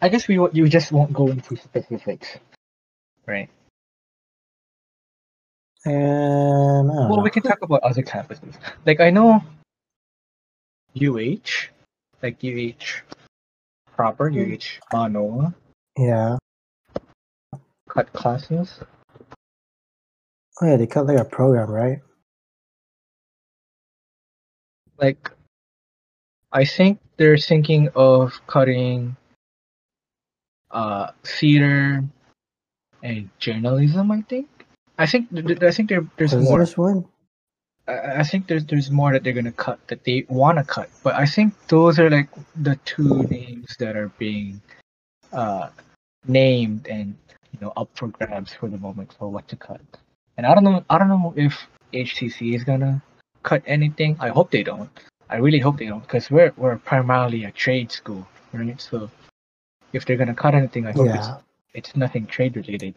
I 0.00 0.08
guess 0.08 0.28
we 0.28 0.34
you 0.52 0.68
just 0.68 0.92
won't 0.92 1.12
go 1.12 1.28
into 1.28 1.56
specifics, 1.56 2.38
right? 3.26 3.50
Um, 5.86 6.88
Well, 6.88 7.16
know. 7.16 7.22
we 7.22 7.30
can 7.30 7.42
talk 7.42 7.58
about 7.62 7.82
other 7.82 8.02
campuses. 8.02 8.54
Like 8.86 9.00
I 9.00 9.10
know 9.10 9.42
UH, 10.94 11.68
like 12.22 12.38
UH 12.42 13.02
proper, 13.96 14.28
UH 14.30 14.80
Manoa 14.92 15.54
Yeah. 15.98 16.36
cut 17.88 18.12
classes. 18.12 18.80
Oh 20.62 20.66
yeah, 20.66 20.76
they 20.76 20.86
cut 20.86 21.06
like 21.06 21.18
a 21.18 21.24
program, 21.24 21.70
right? 21.70 22.00
Like 24.98 25.30
I 26.52 26.64
think 26.64 27.00
they're 27.16 27.38
thinking 27.38 27.88
of 27.94 28.32
cutting 28.46 29.16
uh 30.70 31.10
theater 31.24 32.04
and 33.02 33.30
journalism. 33.38 34.10
I 34.10 34.20
think. 34.22 34.48
I 34.98 35.06
think 35.06 35.30
th- 35.30 35.46
th- 35.46 35.62
I 35.62 35.70
think 35.70 35.88
there 35.88 36.04
there's 36.18 36.34
more. 36.36 36.58
this 36.58 36.76
one? 36.76 37.06
I 37.90 38.20
I 38.20 38.22
think 38.22 38.46
there's 38.46 38.64
there's 38.64 38.90
more 38.90 39.12
that 39.12 39.22
they're 39.24 39.38
gonna 39.40 39.52
cut 39.52 39.78
that 39.88 40.04
they 40.04 40.24
want 40.28 40.58
to 40.58 40.64
cut, 40.64 40.88
but 41.02 41.14
I 41.14 41.26
think 41.26 41.54
those 41.68 41.98
are 41.98 42.10
like 42.10 42.28
the 42.56 42.76
two 42.84 43.22
names 43.24 43.76
that 43.78 43.96
are 43.96 44.10
being 44.18 44.60
uh 45.32 45.68
named 46.26 46.86
and 46.88 47.16
you 47.52 47.58
know 47.60 47.72
up 47.76 47.90
for 47.94 48.08
grabs 48.08 48.52
for 48.52 48.68
the 48.68 48.78
moment 48.78 49.14
for 49.18 49.28
what 49.28 49.48
to 49.48 49.56
cut. 49.56 49.80
And 50.36 50.46
I 50.46 50.54
don't 50.54 50.64
know 50.64 50.84
I 50.90 50.98
don't 50.98 51.08
know 51.08 51.32
if 51.36 51.54
HCC 51.92 52.54
is 52.54 52.64
gonna 52.64 53.02
cut 53.42 53.62
anything. 53.66 54.16
I 54.20 54.28
hope 54.28 54.50
they 54.50 54.62
don't. 54.62 54.90
I 55.28 55.36
really 55.36 55.58
hope 55.58 55.78
they 55.78 55.86
don't 55.86 56.02
because 56.02 56.30
we're 56.30 56.52
we're 56.56 56.78
primarily 56.78 57.44
a 57.44 57.52
trade 57.52 57.92
school, 57.92 58.26
right? 58.52 58.80
So 58.80 59.10
if 59.92 60.04
they're 60.04 60.16
gonna 60.16 60.34
cut 60.34 60.54
anything, 60.54 60.86
I 60.86 60.92
hope 60.92 61.08
it's 61.08 61.30
it's 61.74 61.96
nothing 61.96 62.26
trade 62.26 62.56
related. 62.56 62.94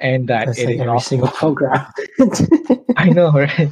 And 0.00 0.28
that 0.28 0.46
That's 0.46 0.58
it 0.58 0.66
like 0.66 0.74
is 0.76 0.80
every 0.80 1.00
single 1.00 1.28
program. 1.28 1.86
I 2.96 3.08
know, 3.10 3.32
right? 3.32 3.70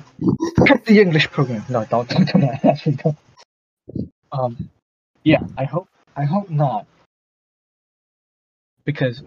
Cut 0.67 0.85
the 0.85 1.01
English 1.01 1.31
program. 1.31 1.65
No, 1.69 1.85
don't 1.85 2.09
don't 2.09 2.33
do 2.33 2.41
that. 2.41 2.65
Actually, 2.65 2.97
don't. 2.97 3.17
Um, 4.33 4.71
yeah, 5.23 5.41
I 5.57 5.65
hope 5.65 5.89
I 6.17 6.25
hope 6.25 6.49
not, 6.49 6.87
because, 8.85 9.23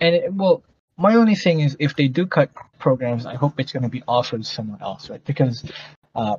and 0.00 0.14
it, 0.14 0.32
well, 0.32 0.62
my 0.98 1.14
only 1.14 1.34
thing 1.34 1.60
is 1.60 1.76
if 1.80 1.96
they 1.96 2.06
do 2.06 2.26
cut 2.26 2.50
programs, 2.78 3.24
I 3.24 3.34
hope 3.34 3.58
it's 3.58 3.72
gonna 3.72 3.88
be 3.88 4.02
offered 4.06 4.44
somewhere 4.44 4.78
else, 4.82 5.08
right? 5.08 5.24
Because, 5.24 5.64
uh, 6.14 6.36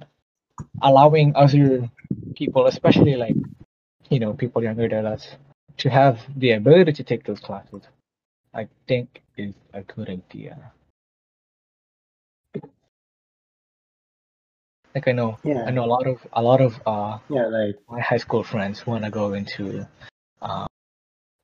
allowing 0.81 1.35
other 1.35 1.89
people, 2.35 2.67
especially 2.67 3.15
like, 3.15 3.35
you 4.09 4.19
know, 4.19 4.33
people 4.33 4.63
younger 4.63 4.87
than 4.87 5.05
us, 5.07 5.27
to 5.77 5.89
have 5.89 6.19
the 6.35 6.51
ability 6.51 6.93
to 6.93 7.03
take 7.03 7.23
those 7.25 7.39
classes, 7.39 7.81
I 8.57 8.67
think 8.87 9.21
is 9.37 9.53
a 9.71 9.83
good 9.83 10.09
idea. 10.09 10.71
Like 14.95 15.07
I 15.07 15.11
know, 15.11 15.37
I 15.45 15.69
know 15.69 15.85
a 15.85 15.91
lot 15.95 16.07
of 16.07 16.17
a 16.33 16.41
lot 16.41 16.59
of 16.59 16.73
uh 16.87 17.19
Yeah, 17.29 17.45
like 17.45 17.75
my 17.87 18.01
high 18.01 18.17
school 18.17 18.43
friends 18.43 18.87
want 18.87 19.03
to 19.03 19.11
go 19.11 19.33
into 19.33 19.87
uh, 20.41 20.65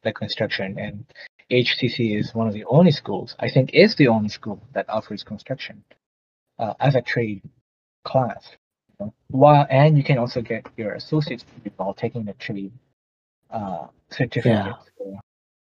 like 0.04 0.16
construction, 0.16 0.80
and 0.80 1.06
HCC 1.52 2.18
is 2.18 2.34
one 2.34 2.48
of 2.48 2.54
the 2.56 2.66
only 2.66 2.90
schools 2.90 3.36
I 3.40 3.48
think 3.52 3.76
is 3.76 3.96
the 3.96 4.08
only 4.08 4.30
school 4.30 4.60
that 4.74 4.90
offers 4.90 5.24
construction 5.24 5.84
uh, 6.58 6.74
as 6.80 6.96
a 6.96 7.02
trade 7.02 7.44
class. 8.04 8.44
You 8.90 9.06
know? 9.06 9.14
While 9.28 9.68
and 9.70 9.96
you 9.96 10.04
can 10.04 10.18
also 10.18 10.42
get 10.42 10.66
your 10.78 10.94
associate's 10.94 11.44
degree 11.44 11.74
while 11.78 11.94
taking 11.94 12.26
the 12.26 12.34
trade 12.34 12.74
uh, 13.52 13.86
certificate. 14.10 14.74
So, 14.98 15.20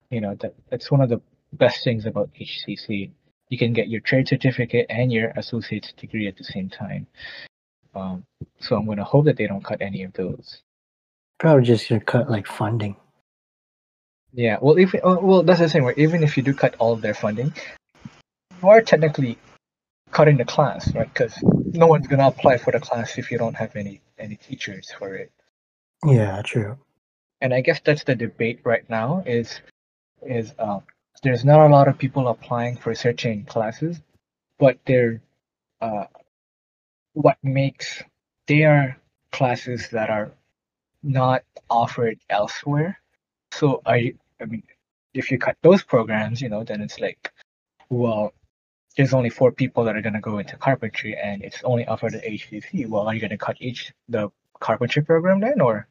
you 0.09 0.21
know 0.21 0.35
that 0.35 0.53
that's 0.69 0.89
one 0.89 1.01
of 1.01 1.09
the 1.09 1.21
best 1.53 1.83
things 1.83 2.05
about 2.05 2.29
HCC. 2.39 3.11
You 3.49 3.57
can 3.57 3.73
get 3.73 3.89
your 3.89 4.01
trade 4.01 4.27
certificate 4.27 4.85
and 4.89 5.11
your 5.11 5.29
associate's 5.35 5.91
degree 5.93 6.27
at 6.27 6.37
the 6.37 6.43
same 6.43 6.69
time. 6.69 7.07
Um, 7.93 8.23
so 8.59 8.75
I'm 8.75 8.85
gonna 8.85 9.03
hope 9.03 9.25
that 9.25 9.37
they 9.37 9.47
don't 9.47 9.63
cut 9.63 9.81
any 9.81 10.03
of 10.03 10.13
those. 10.13 10.61
probably 11.39 11.63
just 11.63 11.89
gonna 11.89 12.01
cut 12.01 12.29
like 12.29 12.47
funding. 12.47 12.95
Yeah, 14.33 14.57
well, 14.61 14.77
if 14.77 14.95
oh, 15.03 15.19
well, 15.19 15.43
that's 15.43 15.59
the 15.59 15.67
thing. 15.67 15.83
Right? 15.83 15.97
Even 15.97 16.23
if 16.23 16.37
you 16.37 16.43
do 16.43 16.53
cut 16.53 16.75
all 16.79 16.93
of 16.93 17.01
their 17.01 17.13
funding, 17.13 17.53
you 18.61 18.69
are 18.69 18.81
technically 18.81 19.37
cutting 20.11 20.37
the 20.37 20.45
class, 20.45 20.93
right? 20.95 21.11
Because 21.11 21.35
no 21.43 21.87
one's 21.87 22.07
gonna 22.07 22.27
apply 22.27 22.57
for 22.57 22.71
the 22.71 22.79
class 22.79 23.17
if 23.17 23.31
you 23.31 23.37
don't 23.37 23.55
have 23.55 23.75
any 23.75 24.01
any 24.17 24.37
teachers 24.37 24.91
for 24.97 25.15
it. 25.15 25.31
Yeah, 26.05 26.41
true. 26.43 26.77
And 27.41 27.53
I 27.53 27.61
guess 27.61 27.81
that's 27.83 28.03
the 28.05 28.15
debate 28.15 28.61
right 28.63 28.89
now. 28.89 29.23
Is 29.25 29.59
is 30.21 30.53
um, 30.59 30.83
there's 31.23 31.45
not 31.45 31.65
a 31.65 31.69
lot 31.69 31.87
of 31.87 31.97
people 31.97 32.27
applying 32.27 32.77
for 32.77 32.93
certain 32.95 33.43
classes, 33.45 34.01
but 34.57 34.79
they're 34.85 35.21
uh, 35.81 36.05
what 37.13 37.37
makes 37.43 38.03
they 38.47 38.63
are 38.63 38.97
classes 39.31 39.89
that 39.89 40.09
are 40.09 40.31
not 41.03 41.43
offered 41.69 42.17
elsewhere. 42.29 42.99
So 43.51 43.81
I 43.85 44.13
I 44.41 44.45
mean 44.45 44.63
if 45.13 45.31
you 45.31 45.37
cut 45.37 45.57
those 45.61 45.83
programs, 45.83 46.41
you 46.41 46.49
know, 46.49 46.63
then 46.63 46.81
it's 46.81 46.99
like 46.99 47.31
well, 47.89 48.33
there's 48.97 49.13
only 49.13 49.29
four 49.29 49.51
people 49.51 49.83
that 49.83 49.95
are 49.95 50.01
gonna 50.01 50.21
go 50.21 50.39
into 50.39 50.57
carpentry 50.57 51.15
and 51.17 51.43
it's 51.43 51.63
only 51.63 51.85
offered 51.85 52.15
at 52.15 52.23
HCC. 52.23 52.87
Well, 52.87 53.07
are 53.07 53.13
you 53.13 53.21
gonna 53.21 53.37
cut 53.37 53.57
each 53.59 53.93
the 54.09 54.29
carpentry 54.59 55.03
program 55.03 55.39
then 55.39 55.59
or 55.61 55.87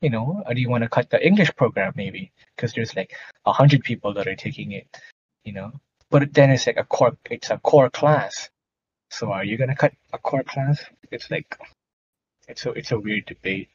you 0.00 0.10
know, 0.10 0.42
or 0.46 0.54
do 0.54 0.60
you 0.60 0.68
want 0.70 0.82
to 0.84 0.88
cut 0.90 1.10
the 1.10 1.24
English 1.26 1.54
program 1.56 1.92
maybe? 1.96 2.32
Because 2.56 2.72
there's 2.74 2.96
like 2.96 3.14
a 3.46 3.52
hundred 3.52 3.82
people 3.82 4.14
that 4.14 4.26
are 4.28 4.36
taking 4.36 4.72
it, 4.72 4.86
you 5.44 5.52
know. 5.52 5.72
But 6.10 6.32
then 6.34 6.50
it's 6.50 6.66
like 6.66 6.76
a 6.78 6.84
core 6.84 7.16
it's 7.30 7.50
a 7.50 7.58
core 7.58 7.90
class. 7.90 8.50
So 9.10 9.32
are 9.32 9.44
you 9.44 9.56
gonna 9.58 9.76
cut 9.76 9.94
a 10.12 10.18
core 10.18 10.44
class? 10.44 10.84
It's 11.10 11.30
like 11.30 11.58
it's 12.48 12.66
a 12.66 12.70
it's 12.72 12.92
a 12.92 12.98
weird 12.98 13.26
debate. 13.26 13.70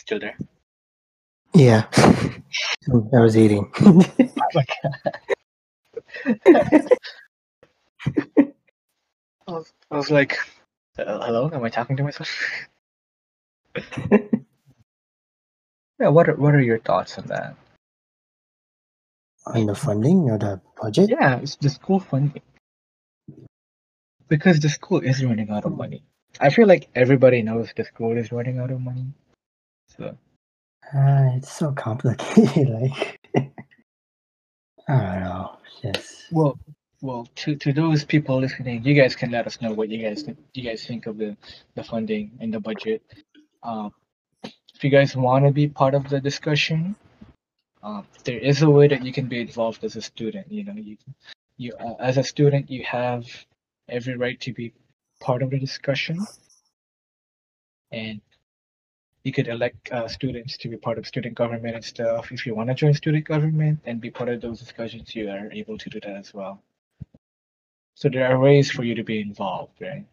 Still 0.00 0.20
there? 0.20 0.38
Yeah. 1.54 1.86
I 1.96 3.20
was 3.20 3.36
eating. 3.36 3.72
Oh 4.54 4.62
I 6.26 6.82
was, 9.48 9.72
I 9.90 9.96
was 9.96 10.10
like, 10.10 10.38
"Uh, 10.98 11.24
hello, 11.26 11.50
am 11.52 11.64
I 11.64 11.68
talking 11.68 11.96
to 11.96 12.04
myself? 12.04 12.28
yeah, 16.00 16.08
what 16.08 16.28
are 16.28 16.36
what 16.36 16.54
are 16.54 16.62
your 16.62 16.78
thoughts 16.78 17.18
on 17.18 17.26
that? 17.26 17.56
On 19.46 19.66
the 19.66 19.74
funding 19.74 20.30
or 20.30 20.38
the 20.38 20.60
budget? 20.80 21.10
Yeah, 21.10 21.36
it's 21.36 21.56
the 21.56 21.70
school 21.70 22.00
funding. 22.00 22.42
Because 24.28 24.60
the 24.60 24.68
school 24.68 25.00
is 25.00 25.24
running 25.24 25.50
out 25.50 25.64
of 25.64 25.76
money. 25.76 26.04
I 26.40 26.50
feel 26.50 26.68
like 26.68 26.88
everybody 26.94 27.42
knows 27.42 27.72
the 27.76 27.84
school 27.84 28.16
is 28.16 28.30
running 28.30 28.58
out 28.58 28.70
of 28.70 28.80
money. 28.80 29.06
So 29.96 30.16
Uh, 30.94 31.36
it's 31.36 31.52
so 31.52 31.72
complicated. 31.72 32.68
like, 32.80 33.20
I 34.88 35.20
know. 35.20 35.58
Just 35.82 36.32
well 36.32 36.58
well 37.00 37.26
to, 37.36 37.56
to 37.56 37.72
those 37.72 38.04
people 38.04 38.38
listening, 38.40 38.84
you 38.84 38.94
guys 38.94 39.16
can 39.16 39.30
let 39.30 39.46
us 39.46 39.60
know 39.60 39.72
what 39.72 39.88
you 39.88 40.02
guys 40.06 40.22
think 40.22 40.38
you 40.54 40.62
guys 40.62 40.84
think 40.86 41.06
of 41.06 41.18
the, 41.18 41.36
the 41.74 41.84
funding 41.84 42.32
and 42.40 42.52
the 42.52 42.60
budget. 42.60 43.02
Um 43.62 43.92
if 44.80 44.84
you 44.84 44.90
guys 44.90 45.14
want 45.14 45.44
to 45.44 45.50
be 45.52 45.68
part 45.68 45.94
of 45.94 46.08
the 46.08 46.20
discussion, 46.20 46.96
um, 47.82 48.06
there 48.24 48.38
is 48.38 48.62
a 48.62 48.70
way 48.70 48.88
that 48.88 49.04
you 49.04 49.12
can 49.12 49.26
be 49.26 49.40
involved 49.40 49.84
as 49.84 49.96
a 49.96 50.00
student. 50.02 50.50
You 50.50 50.64
know, 50.64 50.72
you 50.74 50.96
you 51.58 51.74
uh, 51.78 51.96
as 52.00 52.16
a 52.16 52.24
student 52.24 52.70
you 52.70 52.84
have 52.84 53.26
every 53.88 54.16
right 54.16 54.40
to 54.40 54.54
be 54.54 54.72
part 55.20 55.42
of 55.42 55.50
the 55.50 55.58
discussion, 55.58 56.18
and 57.92 58.22
you 59.24 59.32
could 59.32 59.48
elect 59.48 59.92
uh, 59.92 60.08
students 60.08 60.56
to 60.58 60.68
be 60.68 60.76
part 60.76 60.98
of 60.98 61.06
student 61.06 61.34
government 61.34 61.74
and 61.74 61.84
stuff. 61.84 62.32
If 62.32 62.46
you 62.46 62.54
want 62.54 62.68
to 62.68 62.74
join 62.74 62.94
student 62.94 63.26
government 63.26 63.80
and 63.84 64.00
be 64.00 64.10
part 64.10 64.30
of 64.30 64.40
those 64.40 64.60
discussions, 64.60 65.14
you 65.14 65.28
are 65.30 65.50
able 65.52 65.76
to 65.76 65.90
do 65.90 66.00
that 66.00 66.16
as 66.16 66.32
well. 66.32 66.62
So 67.94 68.08
there 68.08 68.26
are 68.30 68.38
ways 68.38 68.70
for 68.70 68.82
you 68.82 68.94
to 68.94 69.04
be 69.04 69.20
involved, 69.20 69.74
right? 69.80 70.06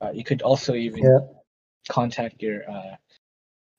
Uh, 0.00 0.12
you 0.12 0.24
could 0.24 0.42
also 0.42 0.74
even 0.74 1.02
yeah. 1.02 1.18
contact 1.88 2.42
your 2.42 2.68
uh, 2.70 2.96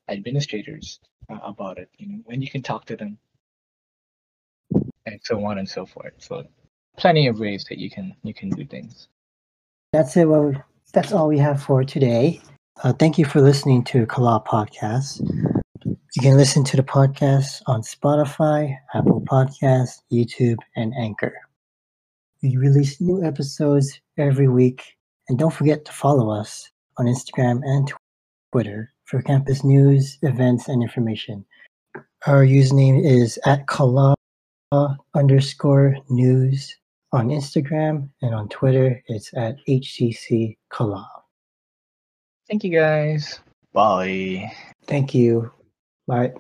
administrators 0.07 0.99
uh, 1.29 1.39
about 1.43 1.79
it, 1.79 1.89
you 1.97 2.07
know, 2.07 2.23
and 2.29 2.43
you 2.43 2.49
can 2.49 2.61
talk 2.61 2.85
to 2.85 2.95
them, 2.95 3.17
and 5.05 5.19
so 5.23 5.43
on 5.45 5.57
and 5.57 5.67
so 5.67 5.85
forth. 5.85 6.13
So 6.19 6.45
plenty 6.97 7.27
of 7.27 7.39
ways 7.39 7.65
that 7.69 7.77
you 7.79 7.89
can 7.89 8.15
you 8.23 8.33
can 8.33 8.49
do 8.49 8.65
things. 8.65 9.07
That's 9.93 10.15
it. 10.17 10.25
Well, 10.25 10.53
that's 10.93 11.11
all 11.11 11.27
we 11.27 11.38
have 11.39 11.61
for 11.61 11.83
today. 11.83 12.41
Uh, 12.84 12.93
thank 12.93 13.17
you 13.17 13.25
for 13.25 13.41
listening 13.41 13.84
to 13.84 14.05
Kala 14.05 14.43
Podcast. 14.45 15.19
You 15.84 16.21
can 16.21 16.38
listen 16.38 16.63
to 16.65 16.78
the 16.78 16.84
podcast 16.84 17.63
on 17.65 17.82
Spotify, 17.82 18.78
Apple 18.93 19.21
Podcasts, 19.21 20.01
YouTube, 20.11 20.59
and 20.75 20.93
Anchor. 20.95 21.34
We 22.43 22.55
release 22.55 23.01
new 23.01 23.23
episodes 23.23 23.99
every 24.19 24.47
week, 24.47 24.95
and 25.28 25.39
don't 25.39 25.53
forget 25.53 25.86
to 25.86 25.91
follow 25.91 26.30
us 26.30 26.69
on 26.97 27.07
Instagram 27.07 27.61
and 27.63 27.91
Twitter 28.51 28.93
for 29.05 29.23
campus 29.23 29.63
news, 29.63 30.19
events, 30.21 30.67
and 30.67 30.84
information. 30.84 31.45
Our 32.28 32.45
username 32.45 33.03
is 33.03 33.39
at 33.47 33.65
Kala 33.65 34.13
underscore 35.15 35.97
news 36.09 36.78
on 37.11 37.30
Instagram, 37.30 38.09
and 38.21 38.36
on 38.36 38.49
Twitter, 38.49 39.01
it's 39.07 39.34
at 39.36 39.57
HCC 39.67 40.57
Kala. 40.69 41.09
Thank 42.47 42.63
you 42.63 42.71
guys. 42.71 43.39
Bye. 43.73 44.51
Thank 44.85 45.13
you. 45.13 45.51
Bye. 46.07 46.33